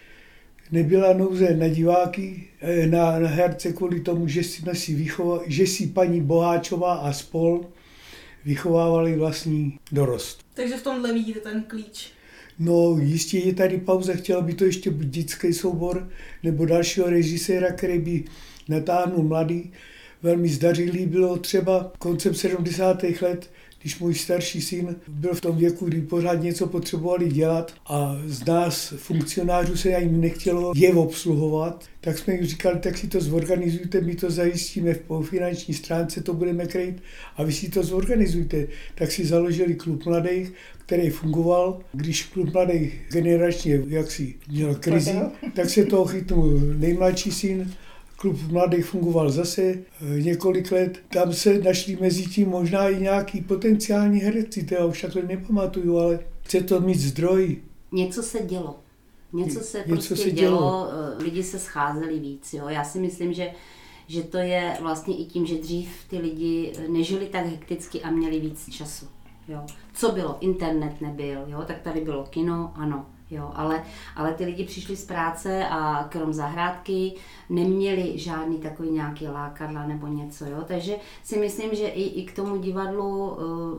nebyla 0.71 1.13
nouze 1.13 1.55
na 1.55 1.67
diváky, 1.67 2.43
eh, 2.61 2.87
na, 2.87 3.19
na 3.19 3.27
herce 3.27 3.73
kvůli 3.73 3.99
tomu, 3.99 4.27
že 4.27 4.43
si, 4.43 4.63
si 4.73 4.95
vychova, 4.95 5.41
že 5.47 5.67
si 5.67 5.87
paní 5.87 6.21
Boháčová 6.21 6.93
a 6.93 7.13
spol 7.13 7.65
vychovávali 8.45 9.15
vlastní 9.15 9.79
dorost. 9.91 10.45
Takže 10.53 10.77
v 10.77 10.83
tomhle 10.83 11.13
vidíte 11.13 11.39
ten 11.39 11.63
klíč. 11.63 12.11
No 12.59 12.97
jistě 13.01 13.37
je 13.37 13.53
tady 13.53 13.77
pauza, 13.77 14.13
chtěla 14.13 14.41
by 14.41 14.53
to 14.53 14.65
ještě 14.65 14.91
být 14.91 15.09
dětský 15.09 15.53
soubor 15.53 16.09
nebo 16.43 16.65
dalšího 16.65 17.09
režiséra, 17.09 17.71
který 17.71 17.99
by 17.99 18.23
natáhnul 18.69 19.23
mladý. 19.23 19.71
Velmi 20.23 20.49
zdařilý 20.49 21.05
bylo 21.05 21.37
třeba 21.37 21.91
koncem 21.99 22.33
70. 22.33 23.03
let 23.21 23.49
když 23.83 23.99
můj 23.99 24.13
starší 24.15 24.61
syn 24.61 24.95
byl 25.07 25.33
v 25.33 25.41
tom 25.41 25.57
věku, 25.57 25.85
kdy 25.85 26.01
pořád 26.01 26.41
něco 26.41 26.67
potřebovali 26.67 27.29
dělat 27.29 27.73
a 27.85 28.17
z 28.25 28.45
nás 28.45 28.93
funkcionářů 28.97 29.77
se 29.77 29.89
jim 29.89 30.21
nechtělo 30.21 30.73
je 30.75 30.93
obsluhovat, 30.93 31.85
tak 32.01 32.17
jsme 32.17 32.33
jim 32.33 32.45
říkali, 32.45 32.79
tak 32.79 32.97
si 32.97 33.07
to 33.07 33.21
zorganizujte, 33.21 34.01
my 34.01 34.15
to 34.15 34.31
zajistíme 34.31 34.93
po 34.93 35.21
finanční 35.21 35.73
stránce, 35.73 36.21
to 36.21 36.33
budeme 36.33 36.65
krejt 36.65 37.01
a 37.37 37.43
vy 37.43 37.53
si 37.53 37.69
to 37.69 37.83
zorganizujte. 37.83 38.67
Tak 38.95 39.11
si 39.11 39.25
založili 39.25 39.75
klub 39.75 40.05
mladých, 40.05 40.53
který 40.85 41.09
fungoval. 41.09 41.79
Když 41.93 42.23
klub 42.23 42.53
mladých 42.53 43.01
generačně 43.11 43.81
jaksi 43.87 44.35
měl 44.49 44.75
krizi, 44.75 45.15
tak 45.53 45.69
se 45.69 45.85
toho 45.85 46.05
chytnul 46.05 46.59
nejmladší 46.59 47.31
syn 47.31 47.73
klub 48.23 48.51
mladých 48.51 48.85
fungoval 48.85 49.29
zase 49.31 49.61
eh, 49.61 50.21
několik 50.21 50.71
let. 50.71 50.99
Tam 51.13 51.33
se 51.33 51.59
našli 51.59 51.97
mezi 52.01 52.25
tím 52.25 52.49
možná 52.49 52.89
i 52.89 53.01
nějaký 53.01 53.41
potenciální 53.41 54.19
herci, 54.19 54.63
to 54.63 54.75
já 54.75 54.85
už 54.85 55.01
takhle 55.01 55.21
nepamatuju, 55.21 55.97
ale 55.97 56.19
chce 56.41 56.61
to 56.61 56.81
mít 56.81 56.99
zdroj. 56.99 57.57
Něco 57.91 58.23
se 58.23 58.39
dělo. 58.39 58.79
Něco 59.33 59.59
se 59.59 59.77
Něco 59.77 59.89
prostě 59.89 60.15
se 60.15 60.31
dělo. 60.31 60.57
dělo, 60.57 60.87
eh, 61.19 61.23
lidi 61.23 61.43
se 61.43 61.59
scházeli 61.59 62.19
víc. 62.19 62.53
Jo. 62.53 62.67
Já 62.67 62.83
si 62.83 62.99
myslím, 62.99 63.33
že 63.33 63.51
že 64.07 64.23
to 64.23 64.37
je 64.37 64.77
vlastně 64.81 65.17
i 65.17 65.25
tím, 65.25 65.45
že 65.45 65.55
dřív 65.55 65.89
ty 66.09 66.17
lidi 66.17 66.73
nežili 66.89 67.25
tak 67.25 67.45
hekticky 67.45 68.01
a 68.01 68.11
měli 68.11 68.39
víc 68.39 68.69
času. 68.71 69.05
Jo. 69.47 69.65
Co 69.93 70.11
bylo? 70.11 70.37
Internet 70.39 71.01
nebyl, 71.01 71.43
jo? 71.47 71.63
tak 71.67 71.81
tady 71.81 72.01
bylo 72.01 72.23
kino, 72.23 72.73
ano. 72.75 73.05
Jo, 73.33 73.51
ale, 73.55 73.83
ale 74.15 74.33
ty 74.33 74.45
lidi 74.45 74.63
přišli 74.63 74.95
z 74.95 75.05
práce 75.05 75.67
a 75.69 76.07
krom 76.11 76.33
zahrádky 76.33 77.13
neměli 77.49 78.17
žádný 78.17 78.57
takový 78.57 78.89
nějaký 78.89 79.27
lákadla 79.27 79.87
nebo 79.87 80.07
něco, 80.07 80.45
jo. 80.45 80.57
Takže 80.67 80.95
si 81.23 81.39
myslím, 81.39 81.75
že 81.75 81.87
i, 81.87 82.03
i 82.03 82.25
k 82.25 82.35
tomu 82.35 82.57
divadlu 82.57 83.29
uh, 83.29 83.37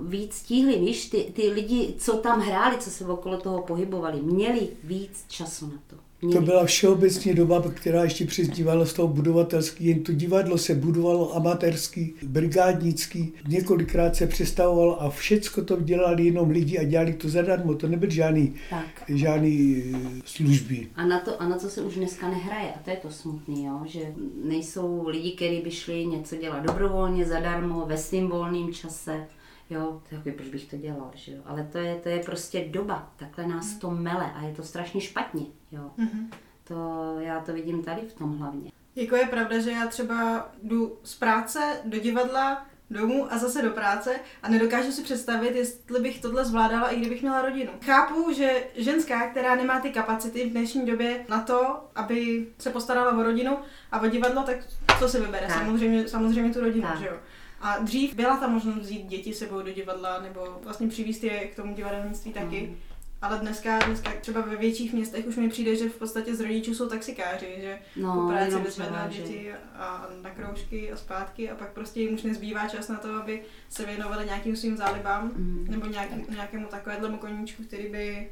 víc 0.08 0.42
tíhli, 0.42 0.78
víš, 0.78 1.10
ty, 1.10 1.32
ty 1.36 1.48
lidi, 1.48 1.94
co 1.98 2.16
tam 2.16 2.40
hráli, 2.40 2.78
co 2.78 2.90
se 2.90 3.06
okolo 3.06 3.36
toho 3.36 3.62
pohybovali, 3.62 4.22
měli 4.22 4.68
víc 4.84 5.24
času 5.28 5.66
na 5.66 5.78
to. 5.86 5.96
To 6.32 6.40
byla 6.40 6.64
všeobecně 6.64 7.34
doba, 7.34 7.62
která 7.74 8.04
ještě 8.04 8.26
divadlo 8.44 8.86
z 8.86 8.92
toho 8.92 9.08
budovatelský, 9.08 9.86
jen 9.86 10.02
to 10.02 10.12
divadlo 10.12 10.58
se 10.58 10.74
budovalo 10.74 11.36
amatérský, 11.36 12.14
brigádnický, 12.22 13.32
několikrát 13.48 14.16
se 14.16 14.26
přestavovalo 14.26 15.02
a 15.02 15.10
všecko 15.10 15.64
to 15.64 15.80
dělali 15.80 16.24
jenom 16.24 16.50
lidi 16.50 16.78
a 16.78 16.84
dělali 16.84 17.12
to 17.12 17.28
zadarmo, 17.28 17.74
to 17.74 17.88
nebyl 17.88 18.10
žádný, 18.10 18.54
tak. 18.70 18.86
žádný 19.08 19.82
eh, 19.94 20.20
služby. 20.24 20.88
A 20.94 21.06
na, 21.06 21.20
to, 21.20 21.42
a 21.42 21.48
na 21.48 21.58
co 21.58 21.70
se 21.70 21.82
už 21.82 21.94
dneska 21.94 22.28
nehraje, 22.28 22.72
a 22.72 22.78
to 22.84 22.90
je 22.90 22.96
to 22.96 23.10
smutný, 23.10 23.64
jo? 23.64 23.80
že 23.86 24.00
nejsou 24.44 25.08
lidi, 25.08 25.32
kteří 25.32 25.60
by 25.60 25.70
šli 25.70 26.06
něco 26.06 26.36
dělat 26.36 26.66
dobrovolně, 26.66 27.24
zadarmo, 27.24 27.86
ve 27.86 27.96
svým 27.96 28.28
volným 28.28 28.74
čase, 28.74 29.26
jo, 29.74 30.02
tak 30.10 30.34
proč 30.34 30.48
bych 30.48 30.64
to 30.70 30.76
dělal, 30.76 31.10
že 31.14 31.32
jo, 31.32 31.42
ale 31.44 31.68
to 31.72 31.78
je, 31.78 31.94
to 31.94 32.08
je 32.08 32.18
prostě 32.18 32.64
doba, 32.70 33.12
takhle 33.16 33.46
nás 33.46 33.74
to 33.74 33.90
mele 33.90 34.32
a 34.34 34.42
je 34.42 34.54
to 34.54 34.62
strašně 34.62 35.00
špatně, 35.00 35.46
jo. 35.72 35.90
Mm-hmm. 35.98 36.28
To, 36.64 37.16
já 37.18 37.40
to 37.40 37.52
vidím 37.52 37.82
tady 37.82 38.02
v 38.02 38.12
tom 38.12 38.38
hlavně. 38.38 38.72
Jako 38.96 39.16
je 39.16 39.26
pravda, 39.26 39.58
že 39.58 39.70
já 39.70 39.86
třeba 39.86 40.48
jdu 40.62 40.98
z 41.02 41.14
práce 41.14 41.80
do 41.84 41.98
divadla, 41.98 42.66
domů 42.90 43.32
a 43.32 43.38
zase 43.38 43.62
do 43.62 43.70
práce 43.70 44.20
a 44.42 44.48
nedokážu 44.48 44.92
si 44.92 45.02
představit, 45.02 45.56
jestli 45.56 46.00
bych 46.00 46.20
tohle 46.20 46.44
zvládala, 46.44 46.88
i 46.88 47.00
kdybych 47.00 47.22
měla 47.22 47.42
rodinu. 47.42 47.72
Chápu, 47.84 48.32
že 48.32 48.64
ženská, 48.76 49.30
která 49.30 49.54
nemá 49.54 49.80
ty 49.80 49.90
kapacity 49.90 50.44
v 50.44 50.52
dnešní 50.52 50.86
době 50.86 51.24
na 51.28 51.40
to, 51.40 51.90
aby 51.94 52.46
se 52.58 52.70
postarala 52.70 53.18
o 53.18 53.22
rodinu 53.22 53.58
a 53.92 54.00
o 54.00 54.06
divadlo, 54.06 54.42
tak 54.42 54.56
co 54.98 55.08
si 55.08 55.20
vybere? 55.20 55.48
Samozřejmě, 55.50 56.08
samozřejmě 56.08 56.54
tu 56.54 56.60
rodinu, 56.60 56.82
tak. 56.82 56.98
že 56.98 57.06
jo? 57.06 57.16
A 57.64 57.78
dřív 57.78 58.14
byla 58.14 58.36
ta 58.36 58.48
možnost 58.48 58.78
vzít 58.78 59.06
děti 59.06 59.34
sebou 59.34 59.62
do 59.62 59.72
divadla 59.72 60.22
nebo 60.22 60.40
vlastně 60.64 60.88
přivízt 60.88 61.24
je 61.24 61.40
k 61.40 61.56
tomu 61.56 61.74
divadelnictví 61.74 62.32
taky. 62.32 62.60
Mm. 62.60 62.76
Ale 63.22 63.38
dneska, 63.38 63.78
dneska 63.78 64.12
třeba 64.20 64.40
ve 64.40 64.56
větších 64.56 64.92
městech 64.92 65.26
už 65.26 65.36
mi 65.36 65.48
přijde, 65.48 65.76
že 65.76 65.88
v 65.88 65.94
podstatě 65.94 66.34
z 66.34 66.40
rodičů 66.40 66.74
jsou 66.74 66.88
taxikáři, 66.88 67.46
že 67.60 67.78
no, 67.96 68.14
po 68.14 68.28
práci 68.28 68.64
vyzvedná 68.64 69.08
děti 69.08 69.50
a 69.74 70.08
na 70.22 70.30
kroužky 70.30 70.92
a 70.92 70.96
zpátky 70.96 71.50
a 71.50 71.54
pak 71.54 71.72
prostě 71.72 72.00
jim 72.00 72.14
už 72.14 72.22
nezbývá 72.22 72.68
čas 72.68 72.88
na 72.88 72.96
to, 72.96 73.14
aby 73.14 73.42
se 73.68 73.86
věnovali 73.86 74.26
nějakým 74.26 74.56
svým 74.56 74.76
zálibám 74.76 75.32
mm. 75.36 75.66
nebo 75.68 75.86
nějak, 75.86 76.30
nějakému 76.30 76.66
takovému 76.66 77.16
koníčku, 77.16 77.62
který 77.62 77.88
by 77.88 78.28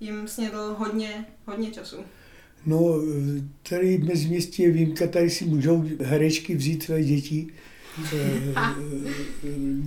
jim 0.00 0.28
snědl 0.28 0.76
hodně, 0.78 1.26
hodně 1.46 1.70
času. 1.70 1.96
No, 2.66 2.94
tady 3.68 3.98
mezi 3.98 4.28
městě 4.28 4.62
je 4.62 4.70
výjimka, 4.70 5.06
tady 5.06 5.30
si 5.30 5.44
můžou 5.44 5.84
herečky 6.00 6.54
vzít 6.54 6.82
své 6.82 7.04
děti, 7.04 7.52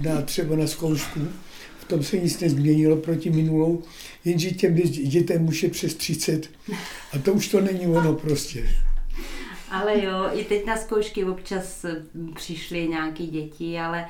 na 0.03 0.21
třeba 0.21 0.55
na 0.55 0.67
zkoušku. 0.67 1.19
V 1.79 1.85
tom 1.85 2.03
se 2.03 2.17
nic 2.17 2.39
nezměnilo 2.39 2.95
proti 2.95 3.29
minulou, 3.29 3.83
jenže 4.25 4.51
těm 4.51 4.75
dětem 4.75 5.47
už 5.47 5.63
je 5.63 5.69
přes 5.69 5.95
30 5.95 6.49
a 7.13 7.17
to 7.17 7.33
už 7.33 7.47
to 7.47 7.61
není 7.61 7.87
ono 7.87 8.13
prostě. 8.13 8.69
Ale 9.71 10.03
jo, 10.03 10.29
i 10.33 10.43
teď 10.43 10.65
na 10.65 10.77
zkoušky 10.77 11.25
občas 11.25 11.85
přišly 12.35 12.87
nějaké 12.87 13.23
děti, 13.23 13.79
ale 13.79 14.05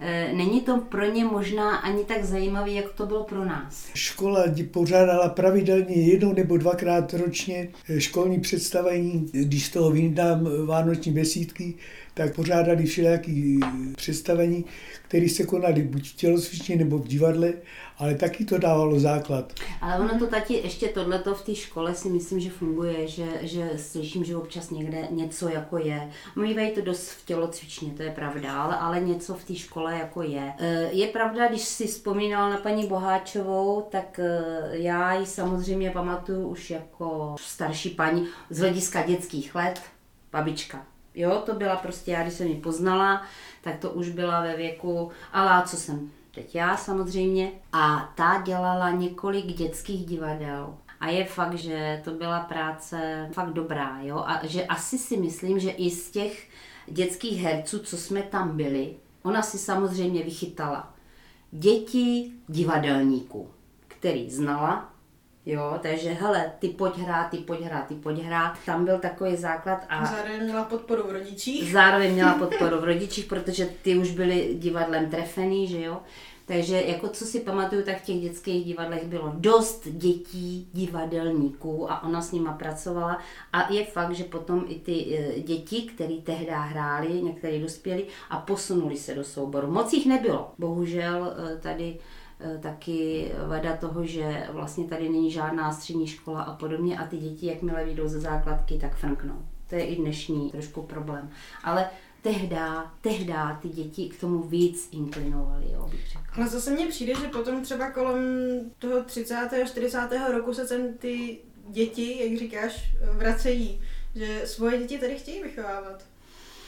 e, 0.00 0.32
není 0.32 0.60
to 0.60 0.80
pro 0.80 1.04
ně 1.04 1.24
možná 1.24 1.76
ani 1.76 2.04
tak 2.04 2.24
zajímavé, 2.24 2.70
jak 2.70 2.92
to 2.92 3.06
bylo 3.06 3.24
pro 3.24 3.44
nás. 3.44 3.88
Škola 3.94 4.44
pořádala 4.70 5.28
pravidelně 5.28 5.94
jednou 5.94 6.32
nebo 6.32 6.56
dvakrát 6.56 7.14
ročně 7.14 7.68
školní 7.98 8.40
představení, 8.40 9.30
když 9.32 9.66
z 9.66 9.70
toho 9.70 9.90
vyndám 9.90 10.48
vánoční 10.66 11.12
besídky, 11.12 11.74
tak 12.18 12.34
pořádali 12.34 12.84
všelijaký 12.84 13.60
představení, 13.96 14.64
které 15.02 15.28
se 15.28 15.46
konaly 15.46 15.82
buď 15.82 16.08
v 16.08 16.16
tělocvičně 16.16 16.76
nebo 16.76 16.98
v 16.98 17.08
divadle, 17.08 17.52
ale 17.98 18.14
taky 18.14 18.44
to 18.44 18.58
dávalo 18.58 19.00
základ. 19.00 19.52
Ale 19.80 19.98
ono 19.98 20.18
to 20.18 20.26
tati, 20.26 20.54
ještě 20.54 20.88
tohleto 20.88 21.34
v 21.34 21.42
té 21.42 21.54
škole 21.54 21.94
si 21.94 22.10
myslím, 22.10 22.40
že 22.40 22.50
funguje, 22.50 23.08
že, 23.08 23.26
že 23.42 23.70
slyším, 23.76 24.24
že 24.24 24.36
občas 24.36 24.70
někde 24.70 25.08
něco 25.10 25.48
jako 25.48 25.78
je. 25.78 26.10
Mývají 26.36 26.70
to 26.70 26.80
dost 26.80 27.10
v 27.10 27.24
tělocvičně, 27.24 27.90
to 27.90 28.02
je 28.02 28.10
pravda, 28.10 28.62
ale, 28.62 28.76
ale 28.76 29.00
něco 29.00 29.34
v 29.34 29.44
té 29.44 29.54
škole 29.54 29.98
jako 29.98 30.22
je. 30.22 30.52
E, 30.58 30.88
je 30.92 31.06
pravda, 31.06 31.48
když 31.48 31.62
si 31.62 31.86
vzpomínal 31.86 32.50
na 32.50 32.56
paní 32.56 32.86
Boháčovou, 32.86 33.86
tak 33.90 34.18
e, 34.18 34.42
já 34.70 35.14
ji 35.14 35.26
samozřejmě 35.26 35.90
pamatuju 35.90 36.48
už 36.48 36.70
jako 36.70 37.36
starší 37.40 37.90
paní 37.90 38.26
z 38.50 38.58
hlediska 38.58 39.06
dětských 39.06 39.54
let, 39.54 39.80
babička 40.32 40.97
Jo, 41.18 41.42
to 41.46 41.54
byla 41.54 41.76
prostě, 41.76 42.10
já 42.10 42.22
když 42.22 42.34
jsem 42.34 42.46
ji 42.46 42.54
poznala, 42.54 43.22
tak 43.62 43.78
to 43.78 43.90
už 43.90 44.08
byla 44.08 44.40
ve 44.40 44.56
věku, 44.56 45.10
ale 45.32 45.62
co 45.66 45.76
jsem 45.76 46.10
teď 46.34 46.54
já 46.54 46.76
samozřejmě. 46.76 47.50
A 47.72 48.12
ta 48.16 48.42
dělala 48.46 48.90
několik 48.90 49.46
dětských 49.46 50.06
divadel. 50.06 50.74
A 51.00 51.08
je 51.08 51.24
fakt, 51.24 51.54
že 51.54 52.00
to 52.04 52.10
byla 52.10 52.40
práce 52.40 53.28
fakt 53.32 53.52
dobrá, 53.52 53.98
jo. 54.02 54.16
A 54.26 54.40
že 54.46 54.66
asi 54.66 54.98
si 54.98 55.16
myslím, 55.16 55.58
že 55.58 55.70
i 55.70 55.90
z 55.90 56.10
těch 56.10 56.48
dětských 56.86 57.42
herců, 57.42 57.78
co 57.78 57.96
jsme 57.96 58.22
tam 58.22 58.56
byli, 58.56 58.94
ona 59.22 59.42
si 59.42 59.58
samozřejmě 59.58 60.22
vychytala 60.22 60.94
děti 61.50 62.32
divadelníků, 62.46 63.50
který 63.88 64.30
znala, 64.30 64.92
Jo, 65.50 65.78
takže 65.82 66.10
hele, 66.12 66.52
ty 66.58 66.68
pojď 66.68 66.98
hrát, 66.98 67.30
ty 67.30 67.36
pojď 67.36 67.60
hrát, 67.60 67.86
ty 67.86 67.94
pojď 67.94 68.18
hrát. 68.18 68.58
Tam 68.66 68.84
byl 68.84 68.98
takový 68.98 69.36
základ 69.36 69.84
a... 69.88 70.06
Zároveň 70.06 70.42
měla 70.42 70.64
podporu 70.64 71.02
v 71.08 71.10
rodičích. 71.10 71.72
Zároveň 71.72 72.12
měla 72.12 72.34
podporu 72.38 72.80
v 72.80 72.84
rodičích, 72.84 73.24
protože 73.24 73.68
ty 73.82 73.98
už 73.98 74.10
byli 74.10 74.54
divadlem 74.58 75.10
trefený, 75.10 75.66
že 75.66 75.80
jo. 75.80 76.00
Takže 76.46 76.82
jako 76.86 77.08
co 77.08 77.24
si 77.24 77.40
pamatuju, 77.40 77.82
tak 77.82 78.02
v 78.02 78.04
těch 78.04 78.20
dětských 78.20 78.64
divadlech 78.64 79.06
bylo 79.06 79.32
dost 79.36 79.88
dětí, 79.88 80.68
divadelníků 80.72 81.92
a 81.92 82.02
ona 82.02 82.22
s 82.22 82.32
nima 82.32 82.52
pracovala. 82.52 83.18
A 83.52 83.72
je 83.72 83.84
fakt, 83.84 84.12
že 84.12 84.24
potom 84.24 84.64
i 84.68 84.74
ty 84.74 85.18
eh, 85.18 85.40
děti, 85.40 85.82
které 85.82 86.14
tehdy 86.24 86.50
hráli, 86.50 87.22
některé 87.22 87.58
dospěli 87.58 88.06
a 88.30 88.38
posunuli 88.38 88.96
se 88.96 89.14
do 89.14 89.24
souboru. 89.24 89.70
Moc 89.70 89.92
jich 89.92 90.06
nebylo. 90.06 90.52
Bohužel 90.58 91.32
eh, 91.36 91.56
tady 91.56 91.98
taky 92.60 93.30
vada 93.46 93.76
toho, 93.76 94.06
že 94.06 94.46
vlastně 94.52 94.84
tady 94.84 95.08
není 95.08 95.30
žádná 95.30 95.72
střední 95.72 96.06
škola 96.06 96.42
a 96.42 96.56
podobně 96.56 96.98
a 96.98 97.06
ty 97.06 97.16
děti, 97.16 97.46
jakmile 97.46 97.84
vyjdou 97.84 98.08
ze 98.08 98.20
základky, 98.20 98.78
tak 98.78 98.96
frknou. 98.96 99.46
To 99.68 99.74
je 99.74 99.86
i 99.86 99.96
dnešní 99.96 100.50
trošku 100.50 100.82
problém. 100.82 101.30
Ale 101.64 101.90
tehda, 102.22 102.92
tehda 103.00 103.58
ty 103.62 103.68
děti 103.68 104.08
k 104.08 104.20
tomu 104.20 104.42
víc 104.42 104.88
inklinovaly, 104.92 105.72
jo, 105.72 105.88
bych 105.90 106.06
řekla. 106.06 106.34
Ale 106.36 106.48
zase 106.48 106.70
mně 106.70 106.86
přijde, 106.86 107.14
že 107.14 107.28
potom 107.28 107.62
třeba 107.62 107.90
kolem 107.90 108.18
toho 108.78 109.04
30. 109.04 109.48
40. 109.66 109.98
roku 110.32 110.54
se 110.54 110.66
sem 110.66 110.94
ty 110.98 111.38
děti, 111.68 112.28
jak 112.28 112.38
říkáš, 112.38 112.96
vracejí. 113.12 113.80
Že 114.14 114.42
svoje 114.44 114.78
děti 114.78 114.98
tady 114.98 115.14
chtějí 115.14 115.42
vychovávat. 115.42 116.04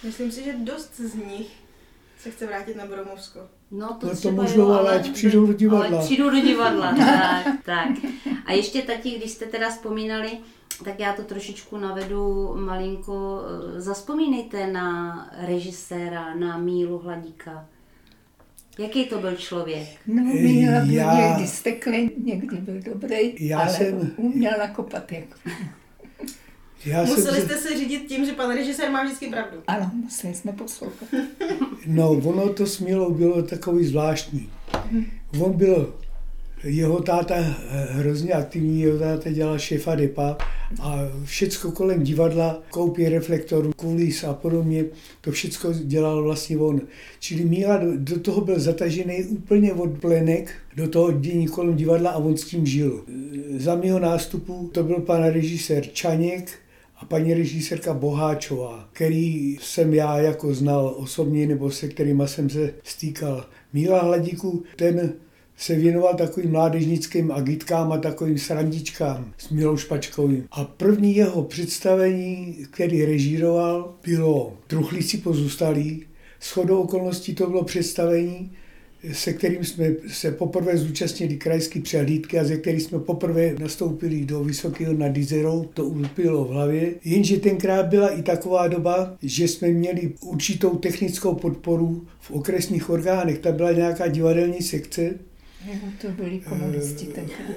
Myslím 0.05 0.33
si, 0.33 0.45
že 0.45 0.53
dost 0.53 0.97
z 0.97 1.15
nich 1.15 1.49
se 2.23 2.31
chce 2.31 2.47
vrátit 2.47 2.77
na 2.77 2.87
Bromovsko. 2.87 3.41
No 3.71 3.89
to, 4.01 4.07
No 4.07 4.17
to 4.23 4.31
možná, 4.33 4.63
jo, 4.65 4.69
ale 4.73 4.91
ať 5.01 5.11
přijdou 5.13 5.47
do 5.47 5.53
divadla. 5.53 5.87
Ale 5.87 5.99
přijdou 6.07 6.31
do 6.31 6.41
divadla, 6.41 6.93
tak, 6.97 7.47
tak. 7.65 7.89
A 8.47 8.53
ještě 8.53 8.83
tati, 8.83 9.11
když 9.11 9.31
jste 9.31 9.47
teda 9.47 9.71
vzpomínali, 9.71 10.31
tak 10.85 11.01
já 11.01 11.13
to 11.13 11.23
trošičku 11.23 11.77
navedu 11.79 12.55
malinko. 12.61 13.41
eh, 13.77 13.81
Zaspomínejte 13.81 14.67
na 14.67 15.15
režiséra, 15.47 16.35
na 16.35 16.59
Mílu 16.59 16.99
Hladíka. 16.99 17.67
Jaký 18.79 19.05
to 19.07 19.19
byl 19.19 19.37
člověk? 19.37 19.89
No, 20.07 20.23
Míla 20.23 20.81
byl 20.81 20.95
Já- 20.95 21.29
někdy 21.29 21.47
steklý, 21.49 22.11
někdy 22.25 22.57
byl 22.57 22.81
dobrý, 22.95 23.35
Já 23.49 23.61
ale 23.61 23.71
jsem- 23.71 24.11
uměl 24.17 24.53
nakopat 24.59 25.13
jako. 25.13 25.35
Já 26.85 27.07
jsem 27.07 27.17
Museli 27.17 27.41
se, 27.41 27.47
jste 27.47 27.57
se 27.57 27.79
řídit 27.79 28.07
tím, 28.09 28.27
že 28.27 28.33
pan 28.33 28.55
režisér 28.55 28.91
má 28.91 29.05
vždycky 29.05 29.27
pravdu. 29.27 29.57
Ano, 29.67 29.91
museli 29.95 30.35
jsme 30.35 30.53
poslouchat. 30.53 31.09
no, 31.87 32.11
ono 32.11 32.53
to 32.53 32.67
s 32.67 32.79
Milou 32.79 33.15
bylo 33.15 33.43
takový 33.43 33.87
zvláštní. 33.87 34.51
On 35.41 35.53
byl, 35.53 35.95
jeho 36.65 37.03
táta 37.03 37.35
hrozně 37.91 38.33
aktivní, 38.33 38.81
jeho 38.81 38.99
táta 38.99 39.31
dělal 39.31 39.59
šéfa 39.59 39.95
depa 39.95 40.37
a 40.81 40.99
všecko 41.25 41.73
kolem 41.73 42.03
divadla, 42.03 42.63
koupě 42.71 43.09
reflektorů, 43.09 43.73
kulis 43.77 44.25
a 44.25 44.35
podobně, 44.35 44.85
to 45.21 45.31
všecko 45.31 45.73
dělal 45.73 46.23
vlastně 46.23 46.59
on. 46.59 46.81
Čili 47.21 47.45
Míla 47.45 47.77
do, 47.77 47.87
do 47.97 48.21
toho 48.21 48.41
byl 48.41 48.61
zatažený 48.61 49.25
úplně 49.25 49.73
od 49.73 50.01
plenek 50.01 50.53
do 50.77 50.89
toho 50.89 51.13
dění 51.13 51.49
kolem 51.49 51.77
divadla 51.77 52.11
a 52.11 52.19
on 52.19 52.37
s 52.37 52.45
tím 52.45 52.67
žil. 52.67 53.05
Za 53.57 53.75
mého 53.75 53.99
nástupu 53.99 54.71
to 54.73 54.83
byl 54.83 55.01
pan 55.01 55.25
režisér 55.25 55.87
Čaněk, 55.87 56.59
a 57.01 57.05
paní 57.05 57.35
režisérka 57.35 57.95
Boháčová, 57.95 58.89
který 58.93 59.57
jsem 59.61 59.95
já 59.95 60.19
jako 60.19 60.55
znal 60.55 60.95
osobně, 60.97 61.47
nebo 61.47 61.71
se 61.71 61.89
kterýma 61.89 62.27
jsem 62.27 62.51
se 62.51 62.75
stýkal. 62.85 63.47
Míla 63.73 64.03
Hladíku, 64.03 64.63
ten 64.77 65.13
se 65.57 65.75
věnoval 65.75 66.15
takovým 66.15 66.51
mládežnickým 66.51 67.33
agitkám 67.33 67.93
a 67.93 67.99
takovým 67.99 68.39
srandičkám 68.39 69.33
s 69.39 69.51
Milou 69.51 69.77
Špačkovým. 69.77 70.47
A 70.51 70.65
první 70.65 71.17
jeho 71.17 71.43
představení, 71.43 72.57
který 72.71 73.05
režíroval, 73.05 73.95
bylo 74.07 74.57
Truchlíci 74.67 75.19
pozůstalí. 75.19 76.07
Shodou 76.43 76.81
okolností 76.81 77.35
to 77.35 77.47
bylo 77.47 77.65
představení, 77.65 78.53
se 79.13 79.33
kterým 79.33 79.65
jsme 79.65 79.87
se 80.09 80.31
poprvé 80.31 80.77
zúčastnili 80.77 81.37
krajské 81.37 81.81
přehlídky 81.81 82.39
a 82.39 82.45
ze 82.45 82.57
kterým 82.57 82.81
jsme 82.81 82.99
poprvé 82.99 83.55
nastoupili 83.59 84.25
do 84.25 84.45
Vysokého 84.45 84.93
nad 84.93 85.17
Izerou, 85.17 85.65
to 85.75 85.85
ulpilo 85.85 86.45
v 86.45 86.51
hlavě. 86.51 86.95
Jenže 87.05 87.37
tenkrát 87.37 87.87
byla 87.87 88.09
i 88.09 88.23
taková 88.23 88.69
doba, 88.69 89.17
že 89.23 89.49
jsme 89.49 89.69
měli 89.69 90.13
určitou 90.21 90.77
technickou 90.77 91.35
podporu 91.35 92.07
v 92.21 92.31
okresních 92.31 92.91
orgánech. 92.91 93.39
Tam 93.39 93.57
byla 93.57 93.73
nějaká 93.73 94.09
divadelní 94.09 94.63
sekce, 94.63 95.15
Jo, 95.67 95.75
to 96.01 96.09
byli 96.09 96.39
komunisti 96.39 97.07
tenkrát. 97.07 97.57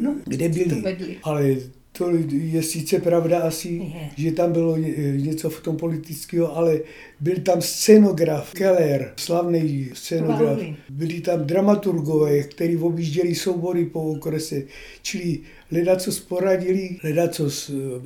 No, 0.00 0.16
kde 0.26 0.48
byli. 0.48 0.82
Ale 1.22 1.56
to 2.00 2.10
je 2.32 2.62
sice 2.62 2.98
pravda 2.98 3.40
asi, 3.40 3.68
Je. 3.68 4.10
že 4.16 4.32
tam 4.32 4.52
bylo 4.52 4.76
ně- 4.76 4.94
něco 5.16 5.50
v 5.50 5.60
tom 5.60 5.76
politického, 5.76 6.56
ale 6.56 6.80
byl 7.20 7.36
tam 7.42 7.62
scenograf 7.62 8.52
Keller, 8.52 9.12
slavný 9.16 9.90
scenograf. 9.92 10.58
Byli 10.90 11.20
tam 11.20 11.44
dramaturgové, 11.44 12.42
kteří 12.42 12.76
objížděli 12.76 13.34
soubory 13.34 13.84
po 13.84 14.02
okrese. 14.02 14.62
Čili 15.02 15.38
leda, 15.72 15.96
co 15.96 16.12
sporadili, 16.12 16.96
leda, 17.04 17.28
co 17.28 17.50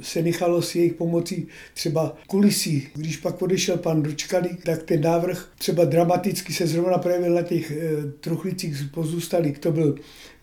se 0.02 0.22
nechalo 0.22 0.62
s 0.62 0.74
jejich 0.74 0.94
pomocí 0.94 1.46
třeba 1.74 2.16
kulisy. 2.26 2.86
Když 2.94 3.16
pak 3.16 3.42
odešel 3.42 3.76
pan 3.76 4.02
Dočkalík, 4.02 4.64
tak 4.64 4.82
ten 4.82 5.00
návrh 5.00 5.48
třeba 5.58 5.84
dramaticky 5.84 6.52
se 6.52 6.66
zrovna 6.66 6.98
projevil 6.98 7.34
na 7.34 7.42
těch 7.42 7.70
eh, 7.70 7.76
truchlicích 8.20 8.76
pozůstalých. 8.94 9.58
To 9.58 9.72
byl 9.72 9.94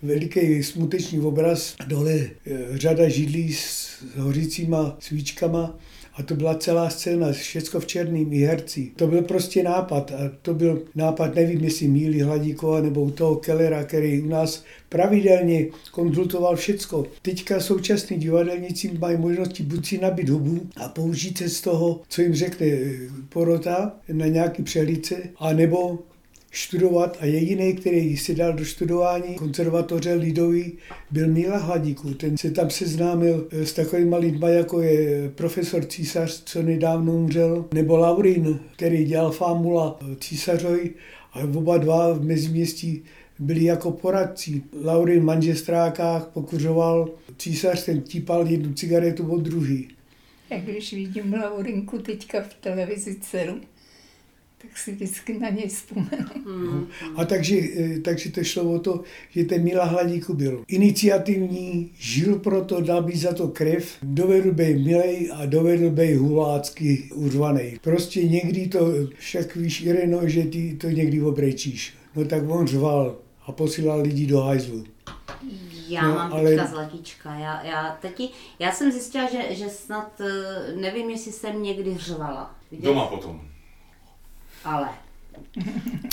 veliký 0.02 0.64
smuteční 0.64 1.20
obraz. 1.20 1.76
Dole 1.88 2.14
eh, 2.14 2.58
řada 2.72 3.10
židlí 3.10 3.54
s 3.54 3.90
hořícíma 4.18 4.98
svíčkama 5.00 5.80
a 6.14 6.24
to 6.24 6.36
byla 6.36 6.56
celá 6.56 6.90
scéna, 6.90 7.32
všecko 7.32 7.80
v 7.80 7.86
černým, 7.86 8.34
i 8.34 8.40
herci. 8.40 8.92
To 8.96 9.08
byl 9.08 9.22
prostě 9.22 9.64
nápad 9.64 10.12
a 10.12 10.32
to 10.42 10.54
byl 10.54 10.82
nápad, 10.96 11.36
nevím, 11.36 11.64
jestli 11.64 11.88
Míly 11.88 12.20
Hladíkova 12.20 12.82
nebo 12.82 13.02
u 13.02 13.12
toho 13.12 13.36
Kellera, 13.36 13.84
který 13.84 14.22
u 14.22 14.28
nás 14.28 14.64
pravidelně 14.90 15.66
konzultoval 15.92 16.56
všecko. 16.56 17.06
Teďka 17.22 17.60
současní 17.60 18.18
divadelníci 18.18 18.92
mají 19.00 19.18
možnosti 19.18 19.64
buď 19.64 19.88
si 19.88 19.98
nabít 19.98 20.30
hubu 20.30 20.62
a 20.78 20.90
použít 20.90 21.38
se 21.38 21.50
z 21.50 21.62
toho, 21.62 22.02
co 22.08 22.22
jim 22.22 22.34
řekne 22.34 22.68
porota 23.30 23.94
na 24.14 24.26
nějaký 24.26 24.64
přehlídce, 24.64 25.16
anebo 25.38 26.00
študovat 26.52 27.18
a 27.20 27.26
jediný, 27.26 27.74
který 27.74 28.18
si 28.18 28.36
dal 28.36 28.54
do 28.54 28.66
studování 28.66 29.36
konzervatoře 29.36 30.14
Lidový, 30.14 30.74
byl 31.12 31.28
Míla 31.28 31.58
Hladíků. 31.58 32.14
Ten 32.14 32.38
se 32.38 32.52
tam 32.52 32.70
seznámil 32.70 33.48
eh, 33.52 33.66
s 33.66 33.74
takovými 33.74 34.16
lidmi, 34.16 34.48
jako 34.50 34.82
je 34.82 35.30
profesor 35.30 35.86
Císař, 35.86 36.44
co 36.46 36.62
nedávno 36.62 37.14
umřel, 37.14 37.66
nebo 37.74 37.98
Laurin, 37.98 38.60
který 38.76 39.06
dělal 39.06 39.32
Fámula 39.32 40.00
Císařovi 40.20 40.90
a 41.34 41.40
oba 41.40 41.78
dva 41.78 42.14
v 42.14 42.24
meziměstí 42.24 43.04
byli 43.40 43.64
jako 43.64 43.92
poradci. 43.92 44.62
Laurin 44.84 45.20
v 45.20 45.24
manžestrákách 45.24 46.28
pokuřoval, 46.28 47.10
císař 47.38 47.86
ten 47.86 48.02
típal 48.02 48.48
jednu 48.48 48.74
cigaretu 48.74 49.32
od 49.32 49.42
druhý. 49.42 49.88
Jak 50.50 50.62
když 50.62 50.94
vidím 50.94 51.34
Laurinku 51.34 51.98
teďka 51.98 52.42
v 52.42 52.54
televizi 52.54 53.16
dceru, 53.16 53.62
tak 54.62 54.78
si 54.78 54.92
vždycky 54.92 55.40
na 55.40 55.50
něj 55.50 55.68
vzpomenu. 55.68 56.26
Hmm. 56.46 56.88
A 57.16 57.26
takže, 57.26 57.58
eh, 57.78 58.00
takže 58.00 58.32
to 58.32 58.44
šlo 58.44 58.64
o 58.74 58.80
to, 58.80 59.02
že 59.30 59.44
ten 59.44 59.64
Mila 59.64 59.86
Hladíku 59.86 60.34
byl 60.34 60.64
iniciativní, 60.68 61.92
žil 62.00 62.40
pro 62.40 62.66
to, 62.66 62.82
dal 62.82 63.04
by 63.04 63.18
za 63.18 63.34
to 63.34 63.48
krev, 63.48 63.98
dovedl 64.04 64.52
by 64.52 64.76
milej 64.76 65.30
a 65.34 65.46
dovedl 65.46 65.90
by 65.90 66.16
hulácky 66.16 67.10
urvanej. 67.16 67.80
Prostě 67.82 68.24
někdy 68.24 68.68
to, 68.68 68.88
však 69.18 69.56
víš, 69.56 69.82
Ireno, 69.82 70.28
že 70.30 70.44
ty 70.44 70.78
to 70.82 70.90
někdy 70.90 71.22
obrečíš. 71.22 71.94
No 72.16 72.26
tak 72.26 72.50
on 72.50 72.68
řval 72.68 73.16
a 73.46 73.52
posílal 73.52 74.02
lidi 74.02 74.28
do 74.28 74.40
hajzlu. 74.40 74.84
Já 75.90 76.08
No, 76.08 76.16
mám 76.16 76.34
ale- 76.34 76.50
teďka 76.50 76.66
zlatíčka. 76.68 77.34
Já, 77.40 77.64
já, 77.64 77.98
tati, 78.02 78.30
já 78.60 78.72
jsem 78.72 78.92
zjistila, 78.92 79.30
že, 79.32 79.56
že 79.56 79.70
snad, 79.70 80.22
eh, 80.22 80.76
nevím, 80.82 81.10
jestli 81.10 81.32
jsem 81.32 81.64
někdy 81.64 81.98
řvala. 81.98 82.56
Viděl? 82.72 82.94
Doma 82.94 83.06
potom. 83.08 83.42
Ale. 84.64 84.88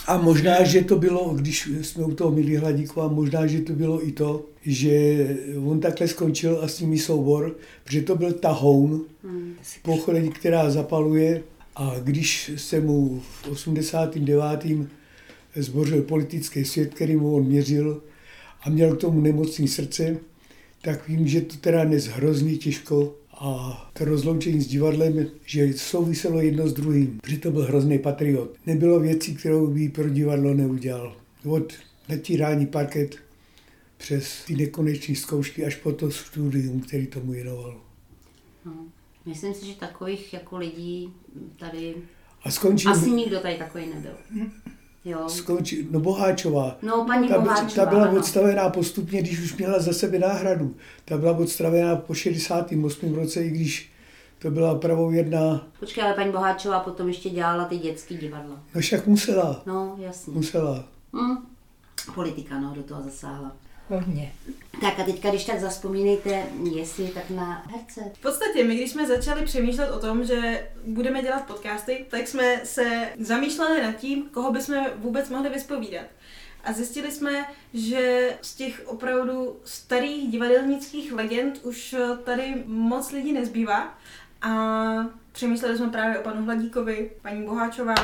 A 0.07 0.19
možná, 0.19 0.65
že 0.65 0.85
to 0.85 0.97
bylo, 0.97 1.35
když 1.35 1.67
jsme 1.83 2.05
u 2.05 2.15
toho 2.15 2.31
milí 2.31 2.57
Hladíkova, 2.57 3.09
možná, 3.09 3.47
že 3.47 3.61
to 3.61 3.73
bylo 3.73 4.09
i 4.09 4.13
to, 4.13 4.45
že 4.63 5.27
on 5.65 5.81
takhle 5.81 6.09
skončil 6.09 6.61
a 6.63 6.69
s 6.69 6.81
nimi 6.81 6.99
soubor, 6.99 7.57
protože 7.85 8.03
to 8.03 8.17
byl 8.17 8.33
tahoun, 8.33 9.05
Hmm. 9.25 9.55
pochodeň, 9.83 10.33
která 10.33 10.71
zapaluje 10.71 11.43
a 11.77 11.95
když 12.03 12.51
se 12.57 12.81
mu 12.81 13.21
v 13.21 13.49
89. 13.49 14.87
zbořil 15.57 16.03
politický 16.03 16.65
svět, 16.65 16.95
který 16.95 17.17
mu 17.17 17.35
on 17.35 17.45
měřil 17.45 18.03
a 18.63 18.71
měl 18.71 18.97
k 18.97 19.01
tomu 19.01 19.21
nemocný 19.21 19.69
srdce, 19.69 20.17
tak 20.83 21.09
vím, 21.09 21.29
že 21.29 21.41
to 21.41 21.57
teda 21.57 21.85
dnes 21.85 22.07
hrozně 22.07 22.57
těžko 22.57 23.15
a 23.41 23.91
to 23.93 24.05
rozloučení 24.05 24.61
s 24.61 24.67
divadlem, 24.67 25.27
že 25.45 25.73
souviselo 25.73 26.41
jedno 26.41 26.69
s 26.69 26.73
druhým, 26.73 27.21
že 27.27 27.39
to 27.39 27.51
byl 27.51 27.63
hrozný 27.63 27.99
patriot. 27.99 28.51
Nebylo 28.67 29.01
věcí, 29.01 29.35
kterou 29.35 29.67
by 29.67 29.89
pro 29.89 30.09
divadlo 30.09 30.55
neudělal. 30.55 31.17
Od 31.45 31.73
natírání 32.09 32.67
parket 32.67 33.17
přes 33.97 34.45
ty 34.45 34.57
nekoneční 34.57 35.17
zkoušky 35.17 35.65
až 35.65 35.77
po 35.77 35.93
to 35.93 36.11
studium, 36.11 36.81
který 36.81 37.07
tomu 37.07 37.33
věnoval. 37.33 37.81
No. 38.65 38.73
Myslím 39.27 39.55
si, 39.55 39.67
že 39.67 39.75
takových 39.75 40.33
jako 40.33 40.57
lidí 40.59 41.13
tady 41.57 41.95
A 42.43 42.51
skončil, 42.51 42.91
asi 42.91 43.11
nikdo 43.11 43.41
tady 43.41 43.55
takový 43.55 43.87
nebyl. 43.87 44.13
Jo. 45.09 45.29
Skonči, 45.29 45.87
no 45.91 46.01
Boháčová. 46.01 46.77
No, 46.83 47.05
paní 47.07 47.29
ta, 47.29 47.39
Boháčová, 47.41 47.85
ta 47.85 47.87
byla 47.91 48.05
ano. 48.07 48.17
odstavená 48.19 48.69
postupně, 48.69 49.23
když 49.23 49.41
už 49.41 49.57
měla 49.57 49.79
za 49.79 49.93
sebe 49.93 50.19
náhradu. 50.19 50.75
Ta 51.05 51.19
byla 51.19 51.33
odstavená 51.39 51.97
po 51.97 52.15
68. 52.15 53.15
roce, 53.15 53.45
i 53.45 53.51
když 53.51 53.93
to 54.39 54.51
byla 54.51 54.75
pravověrná, 54.75 55.67
Počkej, 55.81 56.05
ale 56.05 56.15
paní 56.15 56.33
Boháčová 56.33 56.81
potom 56.81 57.09
ještě 57.09 57.31
dělala 57.31 57.65
ty 57.65 57.79
dětský 57.79 58.17
divadla. 58.17 58.61
no 58.75 58.81
však 58.81 59.07
musela, 59.07 59.63
No, 59.67 59.97
jasně. 59.99 60.33
musela. 60.33 60.85
Hm. 61.17 61.37
Politika, 62.15 62.61
no, 62.61 62.73
do 62.75 62.83
toho 62.83 63.03
zasáhla. 63.03 63.53
Hodně. 63.89 64.33
Tak 64.81 65.01
a 65.01 65.05
teďka, 65.05 65.31
když 65.31 65.45
tak 65.45 65.61
zaspomínejte, 65.61 66.47
jestli 66.75 67.09
tak 67.09 67.31
na 67.31 67.65
herce. 67.71 68.01
V 68.15 68.23
podstatě, 68.23 68.65
my 68.65 68.77
když 68.77 68.91
jsme 68.91 69.07
začali 69.07 69.45
přemýšlet 69.45 69.91
o 69.91 69.99
tom, 69.99 70.25
že 70.25 70.69
budeme 70.87 71.23
dělat 71.23 71.47
podcasty, 71.47 72.07
tak 72.11 72.29
jsme 72.29 72.61
se 72.65 73.09
zamýšleli 73.19 73.83
nad 73.83 73.97
tím, 73.97 74.23
koho 74.23 74.53
bychom 74.53 74.87
vůbec 74.97 75.31
mohli 75.31 75.51
vyspovídat. 75.51 76.07
A 76.65 76.73
zjistili 76.73 77.13
jsme, 77.13 77.45
že 77.75 78.33
z 78.43 78.55
těch 78.55 78.83
opravdu 78.87 79.57
starých 79.65 80.31
divadelnických 80.31 81.13
legend 81.13 81.61
už 81.63 81.95
tady 82.25 82.63
moc 82.67 83.11
lidí 83.11 83.33
nezbývá. 83.33 83.99
A 84.43 84.53
přemýšleli 85.33 85.77
jsme 85.77 85.89
právě 85.89 86.19
o 86.19 86.23
panu 86.23 86.45
Hladíkovi, 86.45 87.11
paní 87.23 87.43
Boháčová. 87.43 87.95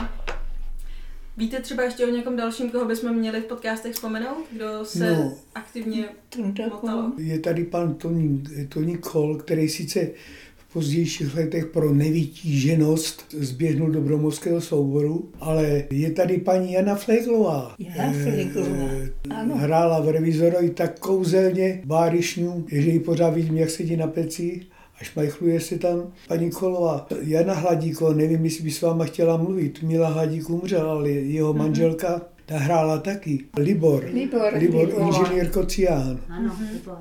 Víte 1.36 1.60
třeba 1.60 1.82
ještě 1.82 2.06
o 2.06 2.10
někom 2.10 2.36
dalším, 2.36 2.70
koho 2.70 2.84
bychom 2.84 3.16
měli 3.16 3.40
v 3.40 3.44
podcastech 3.44 3.94
vzpomenout? 3.94 4.44
Kdo 4.52 4.84
se 4.84 5.10
No. 5.12 5.14
no. 5.16 5.32
aktivně 5.54 6.04
motalo? 6.68 7.12
Je 7.18 7.38
tady 7.38 7.64
pan 7.64 7.94
Tony, 7.94 8.40
Tony 8.68 8.98
Kol, 8.98 9.36
který 9.36 9.68
sice 9.68 10.08
v 10.56 10.72
pozdějších 10.72 11.34
letech 11.34 11.66
pro 11.66 11.94
nevytíženost 11.94 13.34
zběhnul 13.38 13.90
do 13.90 14.00
bromovského 14.00 14.60
souboru, 14.60 15.30
ale 15.40 15.84
je 15.90 16.10
tady 16.10 16.38
paní 16.38 16.72
Jana 16.72 16.94
Fleglová. 16.94 17.74
Jana 17.78 18.12
Fleglová, 18.12 18.88
ano. 19.30 19.56
Hrála 19.56 20.00
v 20.00 20.08
revizorovi 20.08 20.70
tak 20.70 20.98
kouzelně 20.98 21.80
bárišňu, 21.84 22.66
že 22.68 22.90
ji 22.90 23.00
pořád 23.00 23.30
vidím, 23.30 23.56
jak 23.56 23.70
sedí 23.70 23.96
na 23.96 24.06
peci 24.06 24.66
a 25.00 25.04
šmajchluje 25.04 25.60
se 25.60 25.78
tam. 25.78 26.12
Paní 26.28 26.50
Kolová, 26.50 27.06
Jana 27.20 27.54
Hladíková, 27.54 28.12
nevím, 28.12 28.44
jestli 28.44 28.64
by 28.64 28.70
s 28.70 28.82
váma 28.82 29.04
chtěla 29.04 29.36
mluvit. 29.36 29.82
Mila 29.82 30.08
Hladík 30.08 30.50
umřel, 30.50 30.90
ale 30.90 31.10
jeho 31.10 31.54
manželka 31.54 32.20
ta 32.46 32.58
hrála 32.58 32.98
taky. 32.98 33.44
Libor. 33.58 34.04
Libor, 34.12 34.52
Libor, 34.54 34.86
Libor. 34.86 35.02
inženýr 35.02 35.50
Kocián. 35.50 36.20
Ano, 36.28 36.56
Libor. 36.72 36.98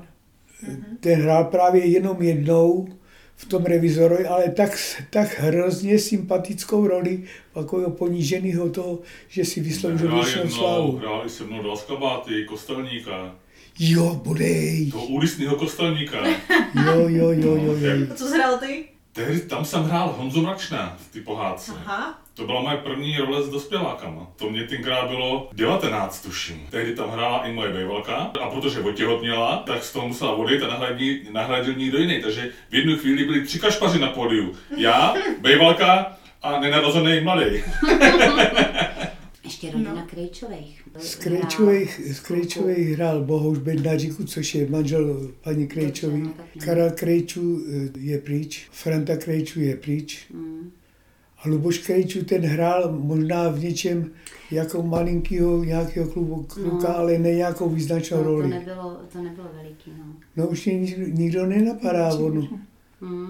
Ten 1.00 1.20
hrál 1.20 1.44
právě 1.44 1.86
jenom 1.86 2.22
jednou 2.22 2.88
v 3.36 3.46
tom 3.46 3.64
revizorovi, 3.64 4.26
ale 4.26 4.48
tak, 4.50 4.78
tak 5.10 5.38
hrozně 5.38 5.98
sympatickou 5.98 6.86
roli 6.86 7.22
takového 7.54 7.90
poníženého 7.90 8.70
toho, 8.70 8.98
že 9.28 9.44
si 9.44 9.60
vysloužil 9.60 10.14
věčnou 10.14 10.42
jednou, 10.42 10.56
slávu. 10.56 10.92
hráli 10.96 11.30
se 11.30 11.44
mnou 11.44 11.62
dva 11.62 11.76
skabáty, 11.76 12.44
kostelníka. 12.44 13.34
Jo, 13.78 14.20
budej. 14.24 14.90
Toho 14.90 15.06
úlisného 15.06 15.56
kostelníka. 15.56 16.16
Jo, 16.86 17.08
jo, 17.08 17.30
jo, 17.30 17.56
jo, 17.56 17.76
jo. 17.78 18.06
A 18.10 18.14
co 18.14 18.26
jsi 18.28 18.34
hrál 18.34 18.58
ty? 18.58 18.84
Tehdy 19.12 19.40
tam 19.40 19.64
jsem 19.64 19.82
hrál 19.82 20.14
Honzu 20.18 20.42
Mračna 20.42 20.96
v 21.08 21.12
ty 21.12 21.20
pohádce. 21.20 21.72
Aha. 21.86 22.18
To 22.34 22.46
byla 22.46 22.60
moje 22.60 22.76
první 22.76 23.18
role 23.18 23.42
s 23.42 23.48
dospělákama. 23.48 24.26
To 24.36 24.50
mě 24.50 24.64
tenkrát 24.64 25.08
bylo 25.08 25.48
19, 25.52 26.22
tuším. 26.22 26.66
Tehdy 26.70 26.94
tam 26.94 27.10
hrála 27.10 27.46
i 27.46 27.52
moje 27.52 27.72
bejvalka 27.72 28.14
a 28.14 28.50
protože 28.50 28.80
otěhotněla, 28.80 29.62
tak 29.66 29.84
z 29.84 29.92
toho 29.92 30.08
musela 30.08 30.32
odejít 30.32 30.62
a 30.62 30.90
nahradil 31.32 31.74
někdo 31.74 31.98
jiný. 31.98 32.22
Takže 32.22 32.50
v 32.70 32.74
jednu 32.74 32.96
chvíli 32.96 33.24
byli 33.24 33.42
tři 33.46 33.58
kašpaři 33.60 33.98
na 33.98 34.08
pódiu. 34.08 34.52
Já, 34.76 35.14
bejvalka 35.40 36.16
a 36.42 36.60
nenarozený 36.60 37.20
mladý. 37.20 37.44
Ještě 39.54 39.70
rodina 39.70 39.94
no. 39.94 40.06
Krejčových. 40.10 40.82
Z 40.98 41.14
Krejčových, 41.14 42.00
z 42.14 42.20
Krejčových 42.20 42.88
hrál 42.88 43.24
Bohuž 43.24 43.58
Bednaříku, 43.58 44.24
což 44.24 44.54
je 44.54 44.70
manžel 44.70 45.30
paní 45.44 45.66
Krejčový. 45.66 46.20
Dobře, 46.20 46.30
no 46.30 46.44
tak 46.54 46.64
Karel 46.64 46.90
Krejčů 46.90 47.64
eh, 47.68 47.98
je 47.98 48.18
pryč, 48.18 48.68
Franta 48.72 49.16
Krejčů 49.16 49.60
je 49.60 49.76
pryč. 49.76 50.26
Mm. 50.32 50.70
A 51.38 51.48
Luboš 51.48 51.78
Krejčů 51.78 52.24
ten 52.24 52.42
hrál 52.42 52.92
možná 53.00 53.48
v 53.48 53.58
něčem 53.64 54.10
jako 54.50 54.82
malinkýho 54.82 55.64
nějakého 55.64 56.08
klubu, 56.08 56.42
kluka, 56.42 56.88
No. 56.88 56.98
ale 56.98 57.18
ne 57.18 57.34
nějakou 57.34 57.68
význačnou 57.68 58.16
No, 58.18 58.24
to 58.24 58.30
roli. 58.30 58.48
nebylo, 58.48 58.96
to 59.12 59.22
nebylo 59.22 59.46
veliký, 59.62 59.90
no. 59.98 60.04
No 60.36 60.48
už 60.48 60.66
mě 60.66 60.78
nikdo, 60.78 61.06
nikdo 61.06 61.46
nenapadá, 61.46 62.14
on. 62.14 62.48
Mm. 63.00 63.28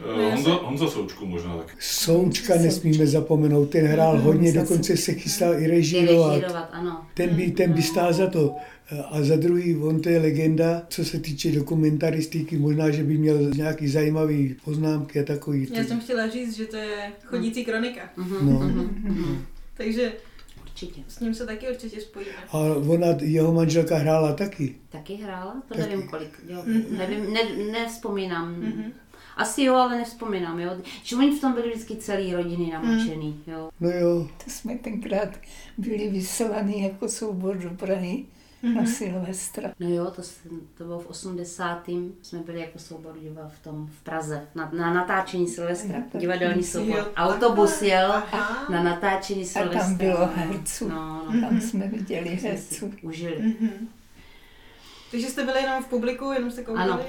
Eh, 0.00 0.30
Honza, 0.34 0.50
Honza 0.54 0.86
Součku 0.88 1.26
možná 1.26 1.56
taky. 1.56 1.72
Součka 1.80 2.54
nesmíme 2.56 3.06
zapomenout, 3.06 3.64
ten 3.70 3.86
hrál 3.86 4.18
hodně, 4.20 4.52
dokonce 4.52 4.96
se 4.96 5.12
chystal 5.14 5.54
i 5.54 5.66
režírovat. 5.66 6.34
Režírovat, 6.34 6.68
ano. 6.72 7.06
Ten 7.14 7.34
by, 7.34 7.50
ten 7.50 7.72
by 7.72 7.82
stál 7.82 8.12
za 8.12 8.26
to. 8.26 8.56
A 9.10 9.22
za 9.22 9.36
druhý, 9.36 9.76
on 9.76 10.00
to 10.00 10.08
je 10.08 10.18
legenda, 10.20 10.82
co 10.88 11.04
se 11.04 11.18
týče 11.20 11.52
dokumentaristiky, 11.52 12.58
možná, 12.58 12.90
že 12.90 13.04
by 13.04 13.18
měl 13.18 13.50
nějaký 13.50 13.88
zajímavý 13.88 14.56
poznámky 14.64 15.20
a 15.20 15.24
takový. 15.24 15.68
Já 15.72 15.84
jsem 15.84 16.00
chtěla 16.00 16.28
říct, 16.28 16.56
že 16.56 16.66
to 16.66 16.76
je 16.76 17.12
chodící 17.24 17.64
kronika. 17.64 18.00
Mhm, 18.16 18.52
No. 18.52 18.58
mhm, 18.58 18.88
mhm. 19.02 19.44
Takže 19.76 20.12
Určitě. 20.62 21.00
s 21.08 21.20
ním 21.20 21.34
se 21.34 21.46
taky 21.46 21.68
určitě 21.70 22.00
spojíme. 22.00 22.32
A 22.52 22.58
ona, 22.88 23.06
jeho 23.20 23.52
manželka 23.54 23.96
hrála 23.96 24.32
taky. 24.32 24.74
Taky 24.88 25.14
hrála? 25.14 25.62
To 25.68 25.74
Taky. 25.74 25.90
nevím 25.90 26.08
kolik. 26.08 26.30
Jo, 26.48 26.62
Mhm. 26.66 26.82
nevím, 26.98 27.32
ne, 27.32 27.40
nevzpomínám. 27.72 28.54
Mhm. 28.60 28.92
Asi 29.38 29.62
jo, 29.62 29.74
ale 29.74 29.96
nevzpomínám, 29.96 30.60
jo. 30.60 30.70
Že 31.02 31.16
oni 31.16 31.36
v 31.36 31.40
tom 31.40 31.52
byli 31.52 31.70
vždycky 31.70 31.96
celý 31.96 32.34
rodiny 32.34 32.70
namočený, 32.72 33.40
jo. 33.46 33.70
No 33.80 33.90
jo, 33.90 34.28
To 34.44 34.50
jsme 34.50 34.74
tenkrát 34.78 35.28
byli 35.78 36.08
vyselaný 36.08 36.82
jako 36.82 37.08
soubor 37.08 37.56
do 37.56 37.70
Prahy 37.70 38.24
na 38.74 38.86
Silvestra. 38.86 39.70
No 39.80 39.88
jo, 39.88 40.04
to, 40.10 40.22
to 40.78 40.84
bylo 40.84 41.00
v 41.00 41.06
80. 41.06 41.88
jsme 42.22 42.38
byli 42.38 42.60
jako 42.60 42.78
soubor 42.78 43.18
diva 43.22 43.48
v 43.48 43.58
tom 43.64 43.86
v 43.86 44.02
Praze, 44.02 44.46
na, 44.54 44.70
na 44.78 44.94
natáčení 44.94 45.48
Silvestra, 45.48 46.02
divadelní 46.14 46.62
soubor. 46.64 46.98
Jo, 46.98 47.06
Autobus 47.16 47.82
jel 47.82 48.12
Aha. 48.12 48.66
na 48.72 48.82
natáčení 48.82 49.42
A 49.42 49.46
Silvestra. 49.46 49.80
tam 49.80 49.94
bylo 49.94 50.26
herců. 50.34 50.88
No, 50.88 51.22
no, 51.32 51.40
Tam 51.48 51.60
jsme 51.60 51.86
viděli 51.86 52.28
jsme 52.28 52.38
si 52.38 52.48
herců. 52.48 52.92
užili. 53.02 53.36
Mhm. 53.42 53.88
Takže 55.10 55.26
jste 55.26 55.44
byli 55.44 55.60
jenom 55.62 55.82
v 55.84 55.86
publiku, 55.86 56.32
jenom 56.32 56.50
jste 56.50 56.62
koukali? 56.64 56.90
Ano. 56.90 57.00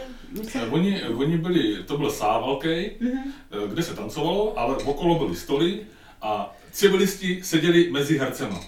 Jsme- 0.44 0.62
Eh, 0.62 0.70
Oni, 0.70 1.04
oni 1.04 1.38
byli, 1.38 1.84
to 1.84 1.98
byl 1.98 2.12
sál 2.12 2.46
velký, 2.46 2.92
Mhm. 3.00 3.20
eh, 3.52 3.68
kde 3.68 3.84
se 3.84 3.96
tancovalo, 3.96 4.60
ale 4.60 4.76
okolo 4.78 5.16
byly 5.20 5.36
stoly 5.36 5.80
a 6.22 6.56
civilisti 6.72 7.40
seděli 7.44 7.92
mezi 7.92 8.18
hercema. 8.18 8.60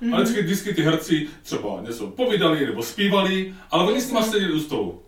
Mhm. 0.00 0.14
Ale 0.14 0.22
vždycky, 0.22 0.42
vždycky 0.42 0.74
ty 0.74 0.82
herci 0.82 1.26
třeba 1.42 1.80
něco 1.86 2.06
povídali 2.06 2.66
nebo 2.66 2.82
zpívali, 2.82 3.54
ale 3.70 3.84
oni 3.92 4.00
s 4.00 4.08
nima 4.08 4.22
seděli 4.22 4.52
u 4.52 4.60
stolu. 4.60 5.02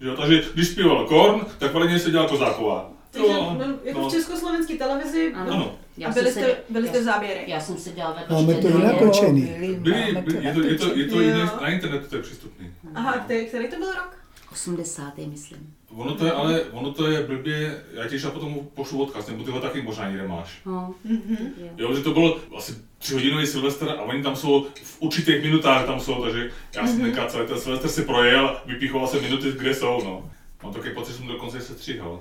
Jo, 0.00 0.16
takže 0.16 0.42
když 0.54 0.68
zpíval 0.68 1.06
Korn, 1.06 1.40
tak 1.58 1.72
vedle 1.74 1.88
něj 1.88 1.98
seděla 1.98 2.28
Kozáková. 2.28 2.90
Takže 3.10 3.28
Jo, 3.32 3.56
no, 3.58 3.66
jako 3.84 4.00
no. 4.00 4.08
v 4.08 4.12
československé 4.12 4.74
televizi 4.74 5.32
Ano. 5.34 5.52
Ano. 5.52 5.78
Já 5.96 6.08
a 6.08 6.12
byli 6.12 6.32
se- 6.32 6.40
jste, 6.40 6.56
byli 6.68 6.88
jste 6.88 6.98
v 6.98 7.06
já- 7.06 7.12
záběrech. 7.12 7.48
Já 7.48 7.60
jsem 7.60 7.76
se 7.76 7.90
dělala 7.90 8.16
vedle 8.20 8.42
Máme 8.42 8.54
to 8.54 8.68
jinak 8.68 8.82
natočený. 9.00 9.42
Byli, 9.78 9.96
je, 10.42 10.54
to, 10.54 10.60
je, 10.62 10.74
to, 10.78 10.94
je 10.98 11.04
to 11.08 11.20
jiné, 11.20 11.44
na 11.44 11.70
internetu 11.70 12.06
to 12.08 12.16
je 12.16 12.22
přístupný. 12.22 12.70
Aha, 12.94 13.12
který, 13.18 13.46
který 13.46 13.68
to 13.68 13.76
byl 13.76 13.92
rok? 13.92 14.16
80. 14.52 15.18
myslím. 15.18 15.74
Ono 15.96 16.14
to 16.14 16.26
je, 16.26 16.32
ale 16.32 16.62
ono 16.64 16.92
to 16.92 17.10
je 17.10 17.22
blbě, 17.22 17.84
já 17.92 18.08
ti 18.08 18.18
potom 18.18 18.58
pošlu 18.74 19.02
odkaz, 19.02 19.26
nebo 19.26 19.44
ty 19.44 19.50
ho 19.50 19.60
taky 19.60 19.82
možná 19.82 20.08
někde 20.10 20.28
máš. 20.28 20.60
No, 20.66 20.94
Mhm. 21.04 21.36
jo. 21.60 21.66
Jo, 21.76 21.94
že 21.94 22.02
to 22.02 22.10
bylo 22.10 22.38
asi 22.56 22.74
třihodinový 22.98 23.46
Silvestr 23.46 23.88
a 23.88 24.02
oni 24.02 24.22
tam 24.22 24.36
jsou 24.36 24.66
v 24.82 24.96
určitých 25.02 25.42
minutách 25.42 25.86
tam 25.86 26.00
jsou, 26.00 26.22
takže 26.22 26.50
já 26.76 26.86
jsem 26.86 27.00
tenkrát 27.00 27.30
celý 27.30 27.46
ten 27.48 27.58
Silvestr 27.60 27.88
si 27.88 28.02
projel, 28.02 28.56
vypichoval 28.66 29.06
jsem 29.08 29.22
minuty, 29.22 29.52
kde 29.58 29.74
jsou, 29.74 30.00
no. 30.04 30.30
Mám 30.62 30.72
takový 30.72 30.94
pocit, 30.94 31.12
že 31.12 31.18
jsem 31.18 31.26
dokonce 31.26 31.60
se 31.60 31.74
stříhal. 31.74 32.20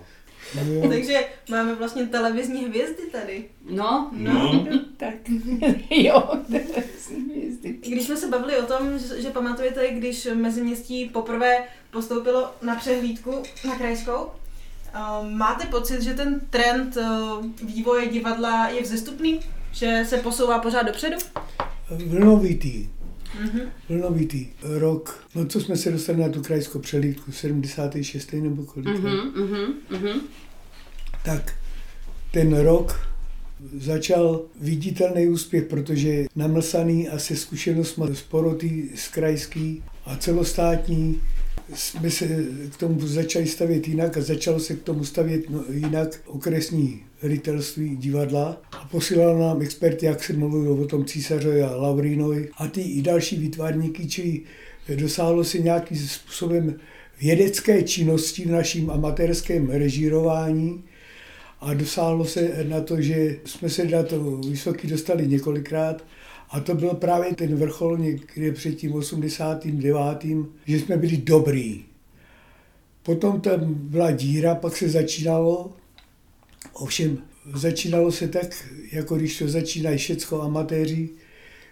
No, 0.56 0.89
Takže 0.89 1.25
máme 1.49 1.75
vlastně 1.75 2.08
televizní 2.08 2.65
hvězdy 2.65 3.03
tady. 3.12 3.45
No, 3.69 4.10
No, 4.12 4.65
Tak, 4.97 5.13
jo, 5.89 6.23
televizní 6.51 7.34
hvězdy. 7.36 7.73
Když 7.88 8.06
jsme 8.06 8.17
se 8.17 8.27
bavili 8.27 8.58
o 8.58 8.65
tom, 8.65 8.99
že, 8.99 9.21
že 9.21 9.29
pamatujete, 9.29 9.91
když 9.91 10.27
Meziměstí 10.34 11.10
poprvé 11.10 11.58
postoupilo 11.91 12.51
na 12.62 12.75
přehlídku 12.75 13.43
na 13.67 13.75
krajskou, 13.75 14.23
uh, 14.23 15.29
máte 15.29 15.67
pocit, 15.67 16.01
že 16.01 16.13
ten 16.13 16.41
trend 16.49 16.97
uh, 16.97 17.45
vývoje 17.63 18.08
divadla 18.08 18.67
je 18.67 18.82
vzestupný? 18.82 19.39
Že 19.71 20.06
se 20.08 20.17
posouvá 20.17 20.60
pořád 20.60 20.84
dopředu? 20.84 21.17
vlnovitý. 21.89 22.88
Mhm. 23.41 23.62
Vlnovitý 23.89 24.48
rok, 24.62 25.28
no 25.36 25.46
co 25.46 25.62
jsme 25.62 25.78
se 25.78 25.91
dostali 25.91 26.19
na 26.19 26.30
tu 26.30 26.41
krajskou 26.41 26.80
přelídku, 26.80 27.32
76. 27.32 28.34
nebo 28.34 28.63
kolik? 28.63 28.88
mhm, 28.88 29.17
mhm, 29.36 29.74
mhm. 29.89 30.19
tak 31.26 31.56
ten 32.32 32.58
rok 32.58 33.00
začal 33.78 34.41
viditelný 34.62 35.28
úspěch, 35.28 35.63
protože 35.63 36.26
namlsaný 36.36 37.10
a 37.10 37.19
se 37.19 37.36
zkušenostmi 37.36 38.15
z 38.15 38.22
poroty 38.22 38.89
z 38.96 39.08
krajský 39.08 39.84
a 40.06 40.15
celostátní 40.17 41.22
jsme 41.75 42.12
se 42.12 42.45
k 42.71 42.77
tomu 42.77 43.07
začali 43.07 43.47
stavět 43.47 43.88
jinak 43.88 44.17
a 44.17 44.21
začalo 44.21 44.59
se 44.59 44.75
k 44.75 44.83
tomu 44.83 45.05
stavět 45.05 45.49
no, 45.49 45.63
jinak 45.69 46.21
okresní 46.25 47.03
ředitelství 47.23 47.97
divadla 47.97 48.62
a 48.71 48.88
posílal 48.91 49.39
nám 49.39 49.62
experty, 49.62 50.05
jak 50.05 50.23
se 50.23 50.33
mluvilo 50.33 50.75
o 50.75 50.88
tom 50.88 51.05
císařovi 51.05 51.63
a 51.63 51.75
Laurínovi. 51.75 52.49
A 52.57 52.67
ty 52.67 52.81
i 52.81 53.01
další 53.01 53.38
výtvarníky, 53.38 54.07
čili 54.07 54.41
dosáhlo 54.95 55.43
se 55.43 55.57
nějakým 55.57 55.97
způsobem 55.97 56.75
vědecké 57.21 57.83
činnosti 57.83 58.45
v 58.45 58.51
naším 58.51 58.89
amatérském 58.89 59.69
režírování 59.69 60.83
a 61.62 61.73
dosáhlo 61.73 62.25
se 62.25 62.65
na 62.69 62.81
to, 62.81 63.01
že 63.01 63.38
jsme 63.45 63.69
se 63.69 63.86
na 63.86 64.03
to 64.03 64.38
vysoký 64.49 64.88
dostali 64.88 65.27
několikrát 65.27 66.03
a 66.54 66.60
to 66.60 66.76
byl 66.76 66.89
právě 66.89 67.36
ten 67.36 67.56
vrchol 67.56 67.98
někde 67.98 68.52
před 68.52 68.76
tím 68.76 68.94
89., 68.94 70.26
že 70.66 70.80
jsme 70.80 70.98
byli 70.98 71.18
dobrý. 71.18 71.84
Potom 73.04 73.42
tam 73.42 73.60
byla 73.74 74.12
díra, 74.12 74.56
pak 74.56 74.78
se 74.78 74.89
začínalo, 74.89 75.74
ovšem 76.74 77.18
začínalo 77.54 78.12
se 78.12 78.28
tak, 78.28 78.66
jako 78.92 79.16
když 79.16 79.39
to 79.39 79.48
začínají 79.48 79.98
všecko 79.98 80.42
amatéři. 80.42 81.10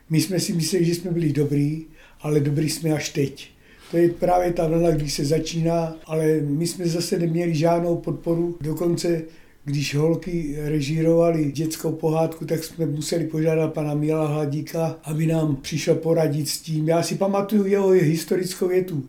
My 0.10 0.22
jsme 0.22 0.40
si 0.40 0.54
mysleli, 0.54 0.86
že 0.86 0.96
jsme 0.96 1.12
byli 1.12 1.34
dobrý, 1.34 1.86
ale 2.22 2.40
dobrý 2.40 2.70
jsme 2.70 2.90
až 2.90 3.10
teď. 3.10 3.52
To 3.92 3.98
je 3.98 4.10
právě 4.10 4.54
ta 4.54 4.68
vlna, 4.68 4.92
když 4.92 5.14
se 5.14 5.26
začíná, 5.26 5.98
ale 6.06 6.40
my 6.42 6.68
jsme 6.68 6.86
zase 6.88 7.20
neměli 7.20 7.56
žádnou 7.56 7.98
podporu. 7.98 8.58
Dokonce, 8.62 9.22
když 9.66 9.96
holky 9.96 10.56
režírovali 10.58 11.52
dětskou 11.52 11.92
pohádku, 11.92 12.46
tak 12.46 12.64
jsme 12.64 12.86
museli 12.86 13.28
požádat 13.28 13.74
pana 13.74 13.94
Míla 13.94 14.28
Hladíka, 14.28 15.00
aby 15.04 15.26
nám 15.28 15.56
přišel 15.56 15.96
poradit 15.96 16.50
s 16.50 16.62
tím. 16.62 16.90
Já 16.90 17.04
si 17.04 17.16
pamatuju 17.16 17.66
jeho 17.66 17.90
historickou 17.90 18.68
větu. 18.68 19.08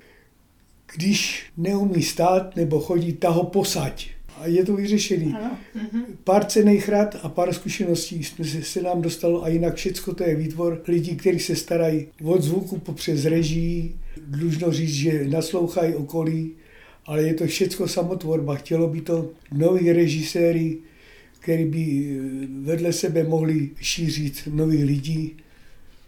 Když 0.94 1.46
neumí 1.56 2.02
stát 2.02 2.56
nebo 2.56 2.80
chodit, 2.80 3.12
ta 3.12 3.30
ho 3.30 3.44
posaď 3.44 4.10
a 4.42 4.46
je 4.46 4.64
to 4.64 4.76
vyřešený. 4.76 5.34
Ano. 5.38 5.58
Pár 6.24 6.44
cených 6.44 6.88
rad 6.88 7.16
a 7.22 7.28
pár 7.28 7.52
zkušeností 7.52 8.24
jsme 8.24 8.44
se, 8.44 8.62
se 8.62 8.82
nám 8.82 9.02
dostalo 9.02 9.44
a 9.44 9.48
jinak 9.48 9.74
všecko 9.74 10.14
to 10.14 10.24
je 10.24 10.36
výtvor 10.36 10.82
lidí, 10.88 11.16
kteří 11.16 11.38
se 11.38 11.56
starají 11.56 12.06
od 12.24 12.42
zvuku 12.42 12.78
popřes 12.78 13.24
režii, 13.24 13.96
dlužno 14.26 14.72
říct, 14.72 14.94
že 14.94 15.24
naslouchají 15.28 15.94
okolí, 15.94 16.52
ale 17.06 17.22
je 17.22 17.34
to 17.34 17.46
všecko 17.46 17.88
samotvorba. 17.88 18.54
Chtělo 18.54 18.88
by 18.88 19.00
to 19.00 19.30
noví 19.52 19.92
režiséry, 19.92 20.78
který 21.38 21.64
by 21.64 21.80
eh, 21.80 22.46
vedle 22.62 22.92
sebe 22.92 23.24
mohli 23.24 23.70
šířit 23.80 24.48
nových 24.52 24.84
lidí, 24.84 25.36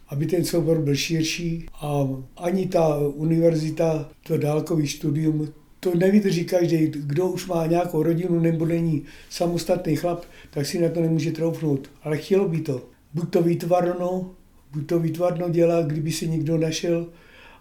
aby 0.09 0.25
ten 0.25 0.45
soubor 0.45 0.81
byl 0.81 0.95
širší 0.95 1.65
a 1.73 2.07
ani 2.37 2.67
ta 2.67 2.97
univerzita, 2.97 4.09
to 4.23 4.37
dálkový 4.37 4.87
studium, 4.87 5.53
to 5.79 5.95
nevydrží 5.95 6.45
každý. 6.45 6.77
Kdo 6.87 7.27
už 7.27 7.47
má 7.47 7.65
nějakou 7.65 8.03
rodinu 8.03 8.39
nebo 8.39 8.65
není 8.65 9.03
samostatný 9.29 9.95
chlap, 9.95 10.25
tak 10.49 10.65
si 10.65 10.81
na 10.81 10.89
to 10.89 11.01
nemůže 11.01 11.31
troufnout. 11.31 11.89
Ale 12.03 12.17
chtělo 12.17 12.47
by 12.47 12.61
to. 12.61 12.85
Buď 13.13 13.29
to 13.29 13.43
výtvarno, 13.43 14.31
buď 14.73 14.87
to 14.87 14.99
výtvarno 14.99 15.49
dělá, 15.49 15.81
kdyby 15.81 16.11
si 16.11 16.27
někdo 16.27 16.57
našel, 16.57 17.07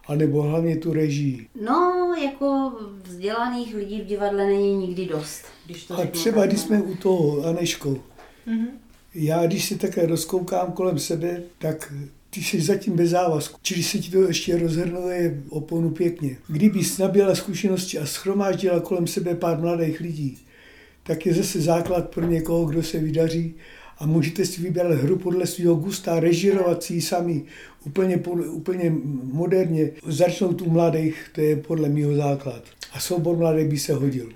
anebo 0.07 0.43
hlavně 0.43 0.77
tu 0.77 0.93
režii. 0.93 1.47
No, 1.64 2.14
jako 2.25 2.73
vzdělaných 3.03 3.75
lidí 3.75 4.01
v 4.01 4.07
divadle 4.07 4.47
není 4.47 4.77
nikdy 4.77 5.07
dost. 5.07 5.45
Když 5.67 5.85
to 5.85 5.99
a 5.99 6.07
třeba, 6.07 6.47
když 6.47 6.61
jsme 6.61 6.83
u 6.83 6.95
toho, 6.95 7.47
Aneško, 7.47 7.90
mm-hmm. 7.90 8.69
já 9.14 9.47
když 9.47 9.64
si 9.64 9.79
také 9.79 10.07
rozkoukám 10.07 10.73
kolem 10.73 10.99
sebe, 10.99 11.43
tak 11.59 11.93
ty 12.31 12.43
jsi 12.43 12.61
zatím 12.61 12.97
bez 12.97 13.11
závazku. 13.11 13.59
Čili 13.62 13.83
se 13.83 13.99
ti 13.99 14.11
to 14.11 14.23
ještě 14.23 14.59
rozhrnuje 14.59 15.43
oponu 15.49 15.90
pěkně. 15.90 16.37
Kdyby 16.49 16.85
jsi 16.85 17.03
nabila 17.03 17.35
zkušenosti 17.35 17.99
a 17.99 18.07
schromáždila 18.07 18.81
kolem 18.81 19.07
sebe 19.07 19.35
pár 19.35 19.61
mladých 19.61 20.01
lidí, 20.01 20.38
tak 21.03 21.27
je 21.27 21.35
zase 21.35 21.61
základ 21.61 22.09
pro 22.09 22.27
někoho, 22.27 22.64
kdo 22.64 22.83
se 22.83 22.99
vydaří 22.99 23.55
a 23.98 24.07
můžete 24.07 24.46
si 24.46 24.62
vybrat 24.62 24.92
hru 24.92 25.18
podle 25.18 25.46
svého 25.46 25.74
gusta, 25.74 26.20
režirovat 26.20 26.83
si 26.83 26.94
ji 26.94 27.02
sami 27.02 27.44
úplně, 27.85 28.16
úplně 28.50 28.92
moderně. 29.22 29.90
Začnout 30.07 30.62
u 30.62 30.70
mladých, 30.70 31.30
to 31.35 31.40
je 31.40 31.57
podle 31.57 31.88
mého 31.88 32.14
základ. 32.14 32.62
A 32.92 33.00
soubor 33.00 33.37
mladých 33.37 33.68
by 33.68 33.78
se 33.78 33.92
hodil. 33.94 34.28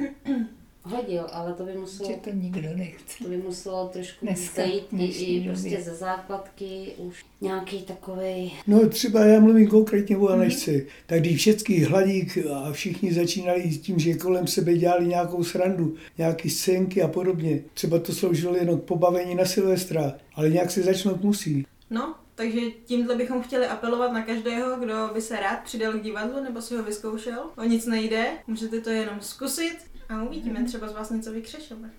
Hodil, 0.88 1.26
ale 1.32 1.54
to 1.54 1.64
by 1.64 1.74
muselo... 1.74 2.08
Že 2.08 2.16
to 2.16 2.30
nikdo 2.30 2.68
nechce. 2.76 3.24
To 3.24 3.28
by 3.30 3.36
muselo 3.36 3.88
trošku 3.88 4.26
Dneska, 4.26 4.62
zajít 4.62 4.86
i 4.92 5.44
prostě 5.48 5.82
ze 5.82 5.94
základky 5.94 6.92
už 6.96 7.24
nějaký 7.40 7.82
takový. 7.82 8.52
No 8.66 8.88
třeba 8.88 9.24
já 9.24 9.40
mluvím 9.40 9.68
konkrétně 9.68 10.16
o 10.16 10.28
Anešce. 10.28 10.70
Mm. 10.70 10.80
Tak 11.06 11.20
když 11.20 11.36
všechny 11.36 11.80
hladík 11.80 12.38
a 12.54 12.72
všichni 12.72 13.12
začínali 13.14 13.72
s 13.72 13.80
tím, 13.80 13.98
že 13.98 14.14
kolem 14.14 14.46
sebe 14.46 14.74
dělali 14.74 15.06
nějakou 15.06 15.44
srandu, 15.44 15.94
nějaké 16.18 16.50
scénky 16.50 17.02
a 17.02 17.08
podobně. 17.08 17.62
Třeba 17.74 17.98
to 17.98 18.12
sloužilo 18.12 18.56
jenom 18.56 18.80
k 18.80 18.84
pobavení 18.84 19.34
na 19.34 19.44
Silvestra, 19.44 20.14
ale 20.34 20.50
nějak 20.50 20.70
se 20.70 20.82
začnout 20.82 21.22
musí. 21.22 21.66
No, 21.90 22.14
takže 22.34 22.60
tímhle 22.84 23.16
bychom 23.16 23.42
chtěli 23.42 23.66
apelovat 23.66 24.12
na 24.12 24.22
každého, 24.22 24.76
kdo 24.76 25.10
by 25.14 25.20
se 25.20 25.40
rád 25.40 25.56
přidal 25.56 25.92
k 25.92 26.02
divadlu 26.02 26.42
nebo 26.42 26.62
si 26.62 26.76
ho 26.76 26.82
vyzkoušel. 26.82 27.50
O 27.56 27.64
nic 27.64 27.86
nejde, 27.86 28.26
můžete 28.46 28.80
to 28.80 28.90
jenom 28.90 29.20
zkusit 29.20 29.76
a 30.08 30.22
uvidíme, 30.22 30.64
třeba 30.64 30.88
z 30.88 30.92
vás 30.92 31.10
něco 31.10 31.32
vykřešeme. 31.32 31.90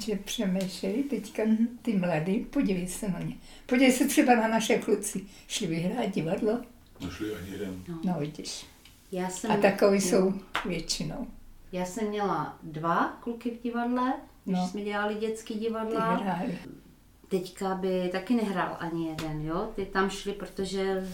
Že 0.00 0.16
přemýšlej 0.16 1.02
teďka 1.02 1.42
mhm. 1.44 1.78
ty 1.82 1.96
mladý, 1.96 2.38
podívej 2.38 2.88
se 2.88 3.08
na 3.08 3.18
ně. 3.18 3.34
Podívej 3.66 3.92
se 3.92 4.06
třeba 4.06 4.34
na 4.34 4.48
naše 4.48 4.78
kluci. 4.78 5.24
Šli 5.48 5.66
vyhrát 5.66 6.10
divadlo? 6.10 6.60
Nešli 7.04 7.34
ani 7.34 7.50
jeden. 7.50 7.84
No, 7.88 8.00
no 8.04 8.16
vidíš. 8.18 8.66
Já 9.12 9.28
jsem, 9.28 9.50
a 9.50 9.56
takový 9.56 9.94
jo. 9.94 10.00
jsou 10.00 10.34
většinou. 10.64 11.26
Já 11.72 11.84
jsem 11.84 12.08
měla 12.08 12.58
dva 12.62 13.18
kluky 13.20 13.50
v 13.50 13.62
divadle, 13.62 14.12
když 14.44 14.56
no. 14.56 14.68
jsme 14.68 14.80
dělali 14.80 15.14
dětský 15.14 15.54
divadla. 15.54 16.42
Ty 16.46 17.38
Teďka 17.38 17.74
by 17.74 18.08
taky 18.12 18.34
nehrál 18.34 18.76
ani 18.80 19.08
jeden, 19.08 19.46
jo? 19.46 19.72
Ty 19.76 19.86
tam 19.86 20.10
šli, 20.10 20.32
protože 20.32 21.08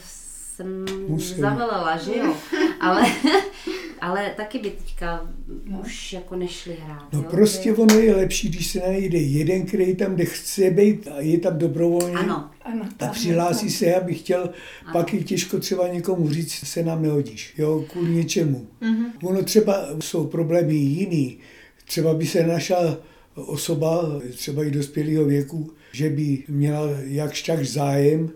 jsem 0.60 0.84
Musím. 1.08 1.36
zavelela, 1.36 1.96
že 1.96 2.18
jo? 2.18 2.36
Ale, 2.80 3.06
ale 4.00 4.34
taky 4.36 4.58
by 4.58 4.70
teďka 4.70 5.28
no. 5.64 5.80
už 5.80 6.12
jako 6.12 6.36
nešli 6.36 6.76
hrát. 6.84 7.12
No 7.12 7.18
jo? 7.18 7.26
prostě 7.30 7.72
ono 7.72 7.94
je 7.94 8.16
lepší, 8.16 8.48
když 8.48 8.66
se 8.66 8.78
najde 8.78 9.18
jeden, 9.18 9.66
který 9.66 9.96
tam, 9.96 10.14
kde 10.14 10.24
chce 10.24 10.70
být 10.70 11.08
a 11.08 11.20
je 11.20 11.38
tam 11.38 11.58
dobrovolně. 11.58 12.14
Ano. 12.14 12.50
ano 12.62 12.84
a 13.00 13.06
přihlásí 13.06 13.66
ano. 13.66 13.70
se, 13.70 13.94
aby 13.94 14.14
chtěl, 14.14 14.40
ano. 14.40 14.92
pak 14.92 15.14
je 15.14 15.24
těžko 15.24 15.58
třeba 15.58 15.88
někomu 15.88 16.30
říct, 16.30 16.52
se 16.52 16.82
nám 16.82 17.02
nehodíš, 17.02 17.54
jo, 17.58 17.84
kvůli 17.92 18.10
něčemu. 18.10 18.66
Mm-hmm. 18.82 19.06
Ono 19.22 19.42
třeba 19.42 19.88
jsou 20.00 20.26
problémy 20.26 20.74
jiný. 20.74 21.38
Třeba 21.84 22.14
by 22.14 22.26
se 22.26 22.46
našla 22.46 22.96
osoba, 23.34 24.20
třeba 24.34 24.64
i 24.64 24.70
dospělého 24.70 25.24
věku, 25.24 25.70
že 25.92 26.10
by 26.10 26.38
měla 26.48 26.88
jakž 27.04 27.42
tak 27.42 27.64
zájem 27.64 28.30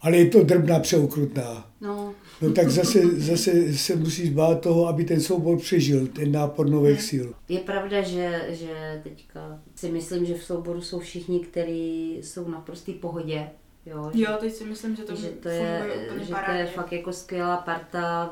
ale 0.00 0.16
je 0.16 0.26
to 0.26 0.44
drbná 0.44 0.80
přeukrutná. 0.80 1.70
No. 1.80 2.14
No 2.42 2.52
tak 2.52 2.70
zase, 2.70 3.00
zase 3.06 3.72
se 3.72 3.96
musí 3.96 4.26
zbát 4.26 4.60
toho, 4.60 4.88
aby 4.88 5.04
ten 5.04 5.20
soubor 5.20 5.58
přežil, 5.58 6.06
ten 6.06 6.32
nápor 6.32 6.70
nových 6.70 7.02
sil. 7.10 7.26
Je 7.48 7.60
pravda, 7.60 8.02
že, 8.02 8.46
že 8.50 9.00
teďka 9.02 9.60
si 9.74 9.90
myslím, 9.90 10.24
že 10.24 10.34
v 10.34 10.44
souboru 10.44 10.80
jsou 10.80 10.98
všichni, 10.98 11.40
kteří 11.40 12.18
jsou 12.22 12.48
na 12.48 12.60
prostý 12.60 12.92
pohodě. 12.92 13.48
Jo, 13.86 14.10
že, 14.14 14.22
jo, 14.22 14.36
teď 14.40 14.52
si 14.52 14.64
myslím, 14.64 14.96
že 14.96 15.02
to, 15.02 15.16
že 15.16 15.28
to 15.28 15.48
je, 15.48 15.82
že 16.20 16.34
to 16.46 16.52
je 16.52 16.66
fakt 16.66 16.92
jako 16.92 17.12
skvělá 17.12 17.56
parta, 17.56 18.30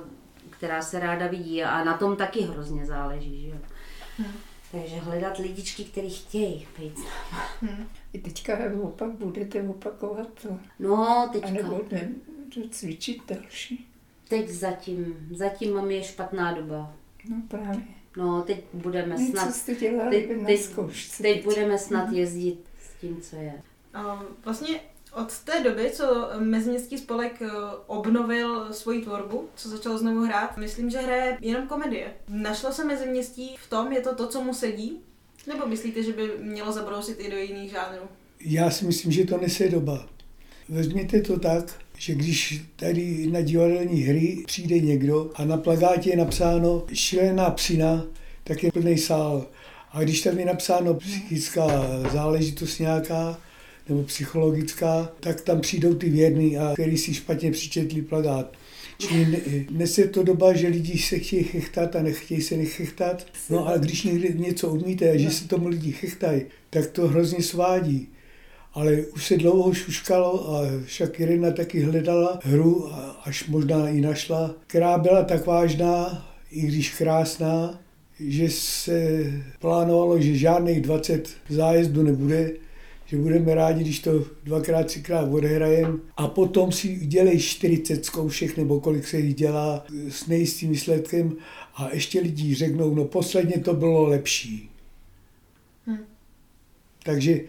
která 0.51 0.83
se 0.83 1.01
ráda 1.01 1.27
vidí 1.27 1.63
a 1.63 1.85
na 1.85 1.97
tom 1.97 2.17
taky 2.17 2.41
hrozně 2.41 2.87
záleží. 2.87 3.47
Že. 3.51 3.59
Hmm. 4.19 4.33
Takže 4.75 4.97
hledat 4.97 5.39
lidičky, 5.39 5.85
který 5.85 6.11
chtějí 6.11 6.67
být 6.79 6.99
s 6.99 7.01
náma. 7.01 7.45
Hmm. 7.61 7.87
I 8.13 8.19
teďka 8.19 8.59
opak 8.83 9.11
budete 9.11 9.63
opakovat 9.63 10.29
to. 10.43 10.59
No, 10.79 11.29
teďka. 11.33 11.49
A 11.49 11.53
nebo 11.53 11.81
ne, 11.93 12.13
to 12.55 12.69
cvičit 12.71 13.23
další. 13.29 13.89
Teď 14.29 14.49
zatím, 14.49 15.29
zatím 15.31 15.75
mám 15.75 15.91
je 15.91 16.03
špatná 16.03 16.53
doba. 16.53 16.97
No 17.31 17.43
právě. 17.49 17.83
No, 18.17 18.43
teď 18.43 18.65
budeme 18.73 19.19
ne, 19.19 19.27
snad... 19.27 19.47
Co 19.47 19.53
jste 19.53 19.75
dělali 19.75 20.27
teď, 20.27 20.41
na 20.41 20.47
teď, 20.47 20.67
teď, 20.69 21.17
teď 21.23 21.45
budeme 21.45 21.79
snad 21.79 22.05
mhm. 22.05 22.15
jezdit 22.15 22.61
s 22.79 23.01
tím, 23.01 23.21
co 23.21 23.37
je. 23.37 23.63
A 23.95 24.23
vlastně 24.45 24.81
od 25.17 25.39
té 25.39 25.63
doby, 25.63 25.91
co 25.91 26.29
Meziměstský 26.39 26.99
spolek 26.99 27.43
eh, 27.43 27.49
obnovil 27.87 28.73
svoji 28.73 29.03
tvorbu, 29.03 29.49
co 29.55 29.69
začal 29.69 29.99
znovu 29.99 30.21
hrát, 30.21 30.57
myslím, 30.57 30.91
že 30.91 30.99
hraje 30.99 31.39
jenom 31.41 31.67
komedie. 31.67 32.13
Našlo 32.29 32.73
se 32.73 32.85
Meziměstí 32.85 33.57
v 33.67 33.71
tom, 33.71 33.93
je 33.93 34.01
to 34.01 34.15
to, 34.15 34.29
co 34.29 34.41
mu 34.41 34.55
sedí? 34.55 34.99
Nebo 35.47 35.67
myslíte, 35.67 36.03
že 36.03 36.13
by 36.13 36.31
mělo 36.41 36.73
zabrousit 36.73 37.21
i 37.21 37.31
do 37.31 37.37
jiných 37.37 37.71
žánrů? 37.71 38.03
Já 38.41 38.71
si 38.71 38.85
myslím, 38.85 39.13
že 39.13 39.25
to 39.25 39.39
nese 39.39 39.69
doba. 39.69 40.07
Vezměte 40.69 41.21
to 41.21 41.39
tak, 41.39 41.65
že 41.99 42.15
když 42.15 42.65
tady 42.77 43.27
na 43.27 43.41
divadelní 43.41 44.01
hry 44.01 44.43
přijde 44.47 44.79
někdo 44.79 45.31
a 45.35 45.45
na 45.45 45.57
plagátě 45.57 46.11
je 46.11 46.17
napsáno 46.17 46.85
šílená 46.93 47.51
psina, 47.51 48.05
tak 48.45 48.63
je 48.63 48.73
plný 48.73 48.99
sál. 48.99 49.47
A 49.93 50.03
když 50.03 50.23
tam 50.23 50.39
je 50.39 50.45
napsáno 50.45 50.95
psychická 50.95 51.67
záležitost 52.13 52.79
nějaká, 52.79 53.39
nebo 53.89 54.03
psychologická, 54.03 55.13
tak 55.21 55.41
tam 55.41 55.61
přijdou 55.61 55.95
ty 55.95 56.11
věrní, 56.11 56.59
a 56.59 56.73
který 56.73 56.99
si 56.99 57.15
špatně 57.15 57.51
přičetli 57.51 58.03
plagát. 58.03 58.53
Čili 58.99 59.27
ne- 59.27 59.65
dnes 59.69 59.99
je 59.99 60.09
to 60.09 60.23
doba, 60.23 60.53
že 60.53 60.69
lidi 60.69 60.99
se 60.99 61.19
chtějí 61.19 61.45
chechtat 61.45 61.97
a 61.97 62.03
nechtějí 62.03 62.43
se 62.43 62.57
nechechtat. 62.57 63.27
No 63.51 63.69
ale 63.69 63.79
když 63.79 64.03
někdy 64.03 64.35
něco 64.39 64.69
umíte 64.69 65.11
a 65.11 65.17
že 65.19 65.31
se 65.31 65.49
tomu 65.49 65.69
lidi 65.69 65.93
chechtají, 65.93 66.43
tak 66.71 66.87
to 66.87 67.09
hrozně 67.09 67.43
svádí. 67.43 68.09
Ale 68.73 68.97
už 68.97 69.27
se 69.27 69.37
dlouho 69.37 69.75
šuškalo 69.75 70.51
a 70.51 70.63
však 70.85 71.21
Irina 71.21 71.51
taky 71.51 71.81
hledala 71.81 72.39
hru, 72.43 72.95
a 72.95 73.21
až 73.25 73.49
možná 73.49 73.89
i 73.89 74.01
našla, 74.01 74.55
která 74.67 74.99
byla 74.99 75.25
tak 75.25 75.47
vážná, 75.47 76.29
i 76.51 76.61
když 76.61 76.95
krásná, 76.95 77.81
že 78.21 78.51
se 78.51 79.25
plánovalo, 79.61 80.21
že 80.21 80.37
žádných 80.37 80.81
20 80.81 81.29
zájezdů 81.49 82.03
nebude, 82.03 82.51
že 83.07 83.17
budeme 83.17 83.55
rádi, 83.55 83.81
když 83.81 84.01
to 84.01 84.25
dvakrát, 84.45 84.87
třikrát 84.87 85.33
odehrajem 85.33 86.01
a 86.17 86.29
potom 86.29 86.73
si 86.73 86.97
dělej 86.97 87.39
40 87.39 88.05
zkoušek 88.05 88.57
nebo 88.57 88.81
kolik 88.81 89.07
se 89.07 89.19
jich 89.19 89.35
dělá 89.35 89.85
s 90.09 90.27
nejistým 90.27 90.71
výsledkem 90.71 91.37
a 91.75 91.89
ještě 91.93 92.21
lidi 92.21 92.55
řeknou, 92.55 92.95
no 92.95 93.05
posledně 93.05 93.59
to 93.59 93.75
bylo 93.75 94.09
lepší. 94.09 94.71
Hm. 95.87 96.05
Takže 97.03 97.41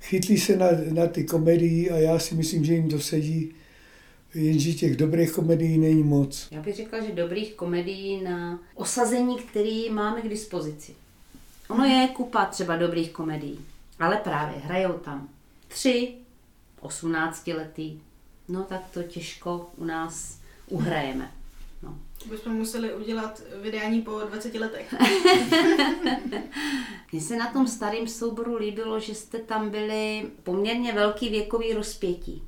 chytli 0.00 0.38
se 0.38 0.56
na, 0.56 0.66
na 0.92 1.06
ty 1.06 1.24
komedii 1.24 1.90
a 1.90 1.96
já 1.96 2.18
si 2.18 2.34
myslím, 2.34 2.64
že 2.64 2.74
jim 2.74 2.88
to 2.88 3.00
sedí, 3.00 3.52
jenže 4.34 4.72
těch 4.72 4.96
dobrých 4.96 5.32
komedií 5.32 5.78
není 5.78 6.02
moc. 6.02 6.48
Já 6.50 6.62
bych 6.62 6.76
řekla, 6.76 7.00
že 7.00 7.12
dobrých 7.12 7.54
komedií 7.54 8.22
na 8.22 8.60
osazení, 8.74 9.38
který 9.38 9.90
máme 9.90 10.22
k 10.22 10.28
dispozici. 10.28 10.94
Ono 11.68 11.84
je 11.84 12.08
kupa 12.08 12.44
třeba 12.44 12.76
dobrých 12.76 13.10
komedií, 13.10 13.58
ale 13.98 14.16
právě 14.16 14.58
hrajou 14.58 14.92
tam 14.92 15.28
tři, 15.68 16.14
18 16.80 17.46
letý, 17.46 18.00
no 18.48 18.62
tak 18.62 18.80
to 18.90 19.02
těžko 19.02 19.70
u 19.76 19.84
nás 19.84 20.40
uhrajeme. 20.68 21.32
No. 21.82 21.98
Bychom 22.30 22.52
museli 22.52 22.94
udělat 22.94 23.42
vydání 23.62 24.02
po 24.02 24.20
20 24.20 24.54
letech. 24.54 24.94
Mně 27.12 27.20
se 27.20 27.36
na 27.36 27.52
tom 27.52 27.68
starém 27.68 28.08
souboru 28.08 28.56
líbilo, 28.56 29.00
že 29.00 29.14
jste 29.14 29.38
tam 29.38 29.70
byli 29.70 30.30
poměrně 30.42 30.92
velký 30.92 31.28
věkový 31.28 31.72
rozpětí. 31.72 32.42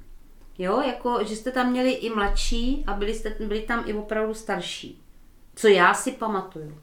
Jo, 0.58 0.80
jako, 0.80 1.24
že 1.24 1.36
jste 1.36 1.50
tam 1.50 1.70
měli 1.70 1.92
i 1.92 2.10
mladší 2.10 2.84
a 2.86 2.94
byli, 2.94 3.14
jste, 3.14 3.36
byli 3.40 3.60
tam 3.60 3.84
i 3.86 3.94
opravdu 3.94 4.34
starší. 4.34 5.02
Co 5.54 5.68
já 5.68 5.94
si 5.94 6.12
pamatuju. 6.12 6.78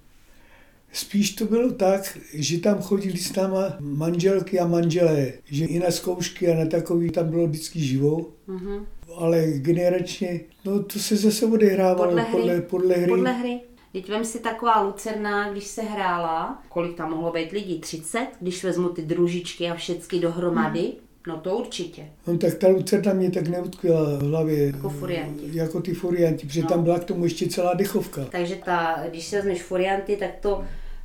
Spíš 0.92 1.32
to 1.36 1.46
bylo 1.46 1.72
tak, 1.72 2.18
že 2.34 2.60
tam 2.60 2.82
chodili 2.82 3.18
s 3.18 3.36
náma 3.36 3.78
manželky 3.80 4.60
a 4.60 4.68
manželé, 4.68 5.34
že 5.46 5.66
i 5.66 5.80
na 5.80 5.92
zkoušky 5.92 6.48
a 6.52 6.56
na 6.60 6.66
takový 6.66 7.10
tam 7.12 7.30
bylo 7.30 7.48
vždycky 7.48 7.80
živo, 7.80 8.30
Mhm. 8.48 8.86
ale 9.16 9.48
generačně, 9.48 10.40
no 10.66 10.84
to 10.84 11.00
se 11.00 11.16
zase 11.16 11.46
odehrávalo 11.46 12.08
Podle 12.08 12.22
hry. 12.22 12.32
podle, 12.32 12.62
podle 12.62 12.96
hry. 12.96 13.08
Podle 13.10 13.32
hry. 13.32 13.60
Teď 13.94 14.10
vem 14.10 14.26
si 14.26 14.40
taková 14.40 14.82
Lucerna, 14.82 15.52
když 15.52 15.64
se 15.64 15.82
hrála, 15.82 16.64
kolik 16.70 16.98
tam 16.98 17.10
mohlo 17.12 17.32
být 17.32 17.52
lidí? 17.52 17.80
30? 17.80 18.28
Když 18.42 18.64
vezmu 18.64 18.90
ty 18.90 19.02
družičky 19.02 19.70
a 19.70 19.76
všechny 19.76 20.20
dohromady? 20.20 20.94
No 21.28 21.38
to 21.38 21.58
určitě. 21.58 22.06
No 22.28 22.38
tak 22.38 22.54
ta 22.54 22.68
Lucerna 22.68 23.14
mě 23.14 23.32
tak 23.32 23.48
neutkvěla 23.48 24.18
v 24.18 24.22
hlavě. 24.22 24.66
Jako 24.68 24.90
furianti. 24.90 25.50
Jako 25.58 25.82
ty 25.82 25.94
furianti, 25.94 26.48
protože 26.48 26.62
No. 26.62 26.68
tam 26.68 26.84
byla 26.84 27.00
k 27.00 27.04
tomu 27.04 27.24
ještě 27.24 27.48
celá 27.50 27.74
dechovka. 27.74 28.26
Takže 28.32 28.56
ta, 28.66 29.04
když 29.10 29.26
se 29.26 29.36
vezmeš 29.36 29.64
furianty, 29.64 30.18
tak 30.18 30.30
to, 30.42 30.64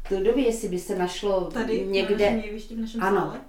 to 0.09 0.21
době, 0.25 0.45
jestli 0.47 0.69
by 0.69 0.79
se 0.79 0.99
našlo 0.99 1.41
Tady 1.45 1.87
někde... 1.87 2.31
na 2.31 2.45
jevišti 2.45 2.75
v 2.75 2.79
našem 2.81 3.03
Ano. 3.03 3.21
sále. 3.21 3.41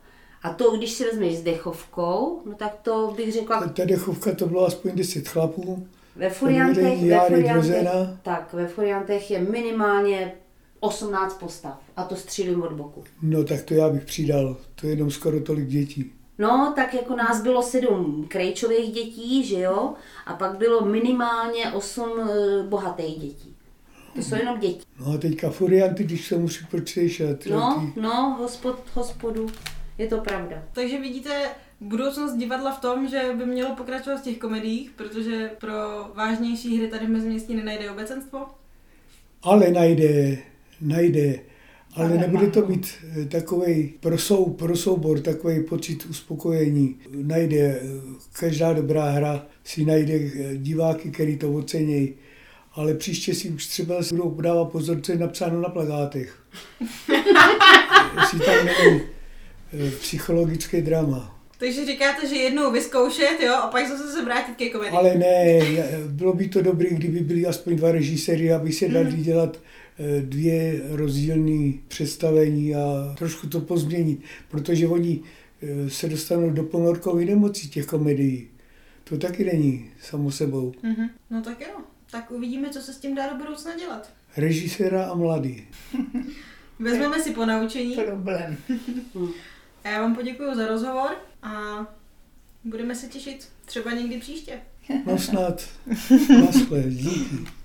A 0.44 0.54
to, 0.54 0.78
když 0.78 0.92
si 0.92 1.04
vezmeš 1.04 1.38
s 1.38 1.42
dechovkou, 1.44 2.42
no 2.46 2.54
tak 2.56 2.76
to 2.82 3.14
bych 3.18 3.26
Ta, 3.26 3.32
řekla 3.40 3.68
ta 3.68 3.86
dechovka 3.86 4.36
to 4.36 4.48
bylo 4.48 4.66
aspoň 4.68 4.92
10 4.96 5.28
chlapů. 5.28 5.88
ve 6.16 6.30
furiantech, 6.30 7.02
ve 7.02 7.20
furiantech, 7.28 7.88
tak 8.24 8.54
ve 8.54 8.68
furiantech 8.68 9.32
je 9.32 9.40
minimálně 9.40 10.34
18 10.80 11.40
postav 11.40 11.80
a 11.98 12.04
to 12.04 12.16
střílím 12.16 12.62
od 12.64 12.74
boku. 12.74 13.04
No 13.22 13.44
tak 13.44 13.62
to 13.62 13.74
já 13.74 13.90
bych 13.90 14.06
přidal, 14.06 14.58
to 14.76 14.88
je 14.88 14.94
jenom 14.94 15.12
skoro 15.12 15.40
tolik 15.40 15.68
dětí. 15.68 16.12
No, 16.38 16.74
tak 16.76 16.94
jako 16.94 17.16
nás 17.16 17.42
bylo 17.44 17.64
sedm 17.64 18.26
krejčových 18.28 18.92
dětí, 18.92 19.44
že 19.44 19.60
jo? 19.60 19.94
A 20.26 20.34
pak 20.34 20.58
bylo 20.58 20.86
minimálně 20.86 21.72
osm 21.72 22.12
eh, 22.20 22.64
bohatých 22.64 23.20
dětí. 23.20 23.56
To 24.16 24.22
jsou 24.22 24.36
jenom 24.36 24.60
děti. 24.60 24.82
No 25.00 25.14
a 25.14 25.18
teďka 25.18 25.50
furianty, 25.50 26.04
když 26.04 26.28
se 26.28 26.38
musí 26.38 26.66
pročešat. 26.72 27.46
No, 27.50 27.94
no, 27.96 28.36
hospod, 28.40 28.80
hospodu, 28.94 29.48
je 29.98 30.08
to 30.08 30.18
pravda. 30.18 30.64
Takže 30.74 31.02
vidíte 31.02 31.50
budoucnost 31.82 32.34
divadla 32.34 32.72
v 32.72 32.82
tom, 32.82 33.08
že 33.08 33.32
by 33.38 33.46
mělo 33.46 33.76
pokračovat 33.76 34.18
v 34.18 34.24
těch 34.24 34.38
komediích, 34.38 34.92
protože 34.92 35.52
pro 35.60 35.74
vážnější 36.14 36.78
hry 36.78 36.88
tady 36.88 37.06
v 37.06 37.10
Meziměstí 37.10 37.56
nenajde 37.56 37.92
obecenstvo. 37.92 38.46
Ale 39.44 39.72
najde, 39.72 40.38
najde. 40.82 41.40
Ale 41.96 42.10
nebude 42.10 42.48
to 42.48 42.68
mít 42.68 42.94
takový 43.30 43.94
pro, 44.00 44.18
sou, 44.18 44.46
pro 44.46 44.76
soubor, 44.76 45.20
takový 45.20 45.64
pocit 45.64 46.06
uspokojení. 46.06 46.96
Najde, 47.24 47.58
eh, 47.58 47.82
každá 48.40 48.74
dobrá 48.74 49.10
hra 49.10 49.46
si 49.64 49.86
najde 49.86 50.14
eh, 50.14 50.58
diváky, 50.58 51.12
který 51.12 51.38
to 51.38 51.54
ocení. 51.54 52.14
Ale 52.76 52.94
příště 52.94 53.34
si 53.34 53.50
už 53.50 53.68
třeba 53.68 53.96
budou 54.10 54.42
dávat 54.42 54.66
pozor, 54.66 55.02
co 55.02 55.12
je 55.12 55.18
napsáno 55.18 55.62
na 55.62 55.70
plagátech. 55.70 56.44
Jestli 58.22 58.40
tam 58.40 58.66
není 58.66 59.02
eh, 59.74 59.92
psychologické 59.92 60.82
drama. 60.82 61.40
Takže 61.58 61.86
říkáte, 61.86 62.28
že 62.28 62.36
jednou 62.36 62.72
vyzkoušet, 62.72 63.38
jo, 63.46 63.54
a 63.54 63.68
pak 63.68 63.88
zase 63.88 64.12
se 64.12 64.26
vrátit 64.26 64.56
ke 64.56 64.70
komedii. 64.70 64.98
Ale 64.98 65.16
ne, 65.16 65.60
bylo 66.08 66.34
by 66.34 66.48
to 66.48 66.62
dobré, 66.62 66.90
kdyby 66.90 67.20
byli 67.20 67.46
aspoň 67.46 67.76
dva 67.76 67.92
režiséry, 67.92 68.54
aby 68.54 68.72
se 68.72 68.88
dali 68.88 69.12
dělat 69.12 69.58
eh, 69.58 69.83
dvě 70.22 70.82
rozdílné 70.90 71.74
představení 71.88 72.76
a 72.76 73.16
trošku 73.18 73.48
to 73.48 73.60
pozměnit, 73.60 74.22
protože 74.50 74.88
oni 74.88 75.22
eh, 75.62 75.90
se 75.90 76.10
dostanou 76.10 76.50
do 76.50 76.64
ponorkové 76.64 77.26
nemoci 77.26 77.68
těch 77.68 77.86
komedií. 77.86 78.48
To 79.04 79.18
taky 79.18 79.46
není 79.46 79.92
samo 80.02 80.32
sebou. 80.32 80.74
Mhm. 80.84 81.10
No 81.30 81.42
tak 81.42 81.62
jo, 81.62 81.82
tak 82.12 82.32
uvidíme, 82.32 82.70
co 82.70 82.82
se 82.82 82.94
s 82.94 82.98
tím 82.98 83.16
dá 83.16 83.30
do 83.30 83.36
budoucna 83.36 83.76
dělat. 83.78 84.10
Režiséra 84.38 85.06
a 85.06 85.16
mladý. 85.16 85.68
Vezmeme 86.80 87.24
si 87.24 87.32
po 87.32 87.46
naučení. 87.46 87.96
Problém. 87.96 88.58
A 89.84 89.90
já 89.90 90.02
vám 90.02 90.16
poděkuji 90.16 90.56
za 90.56 90.68
rozhovor 90.68 91.10
a 91.44 91.52
budeme 92.64 92.96
se 92.96 93.08
těšit 93.08 93.48
třeba 93.66 93.92
někdy 93.92 94.18
příště. 94.20 94.60
No 95.06 95.18
snad. 95.18 95.70
Naschle, 96.46 96.84
díky. 96.88 97.54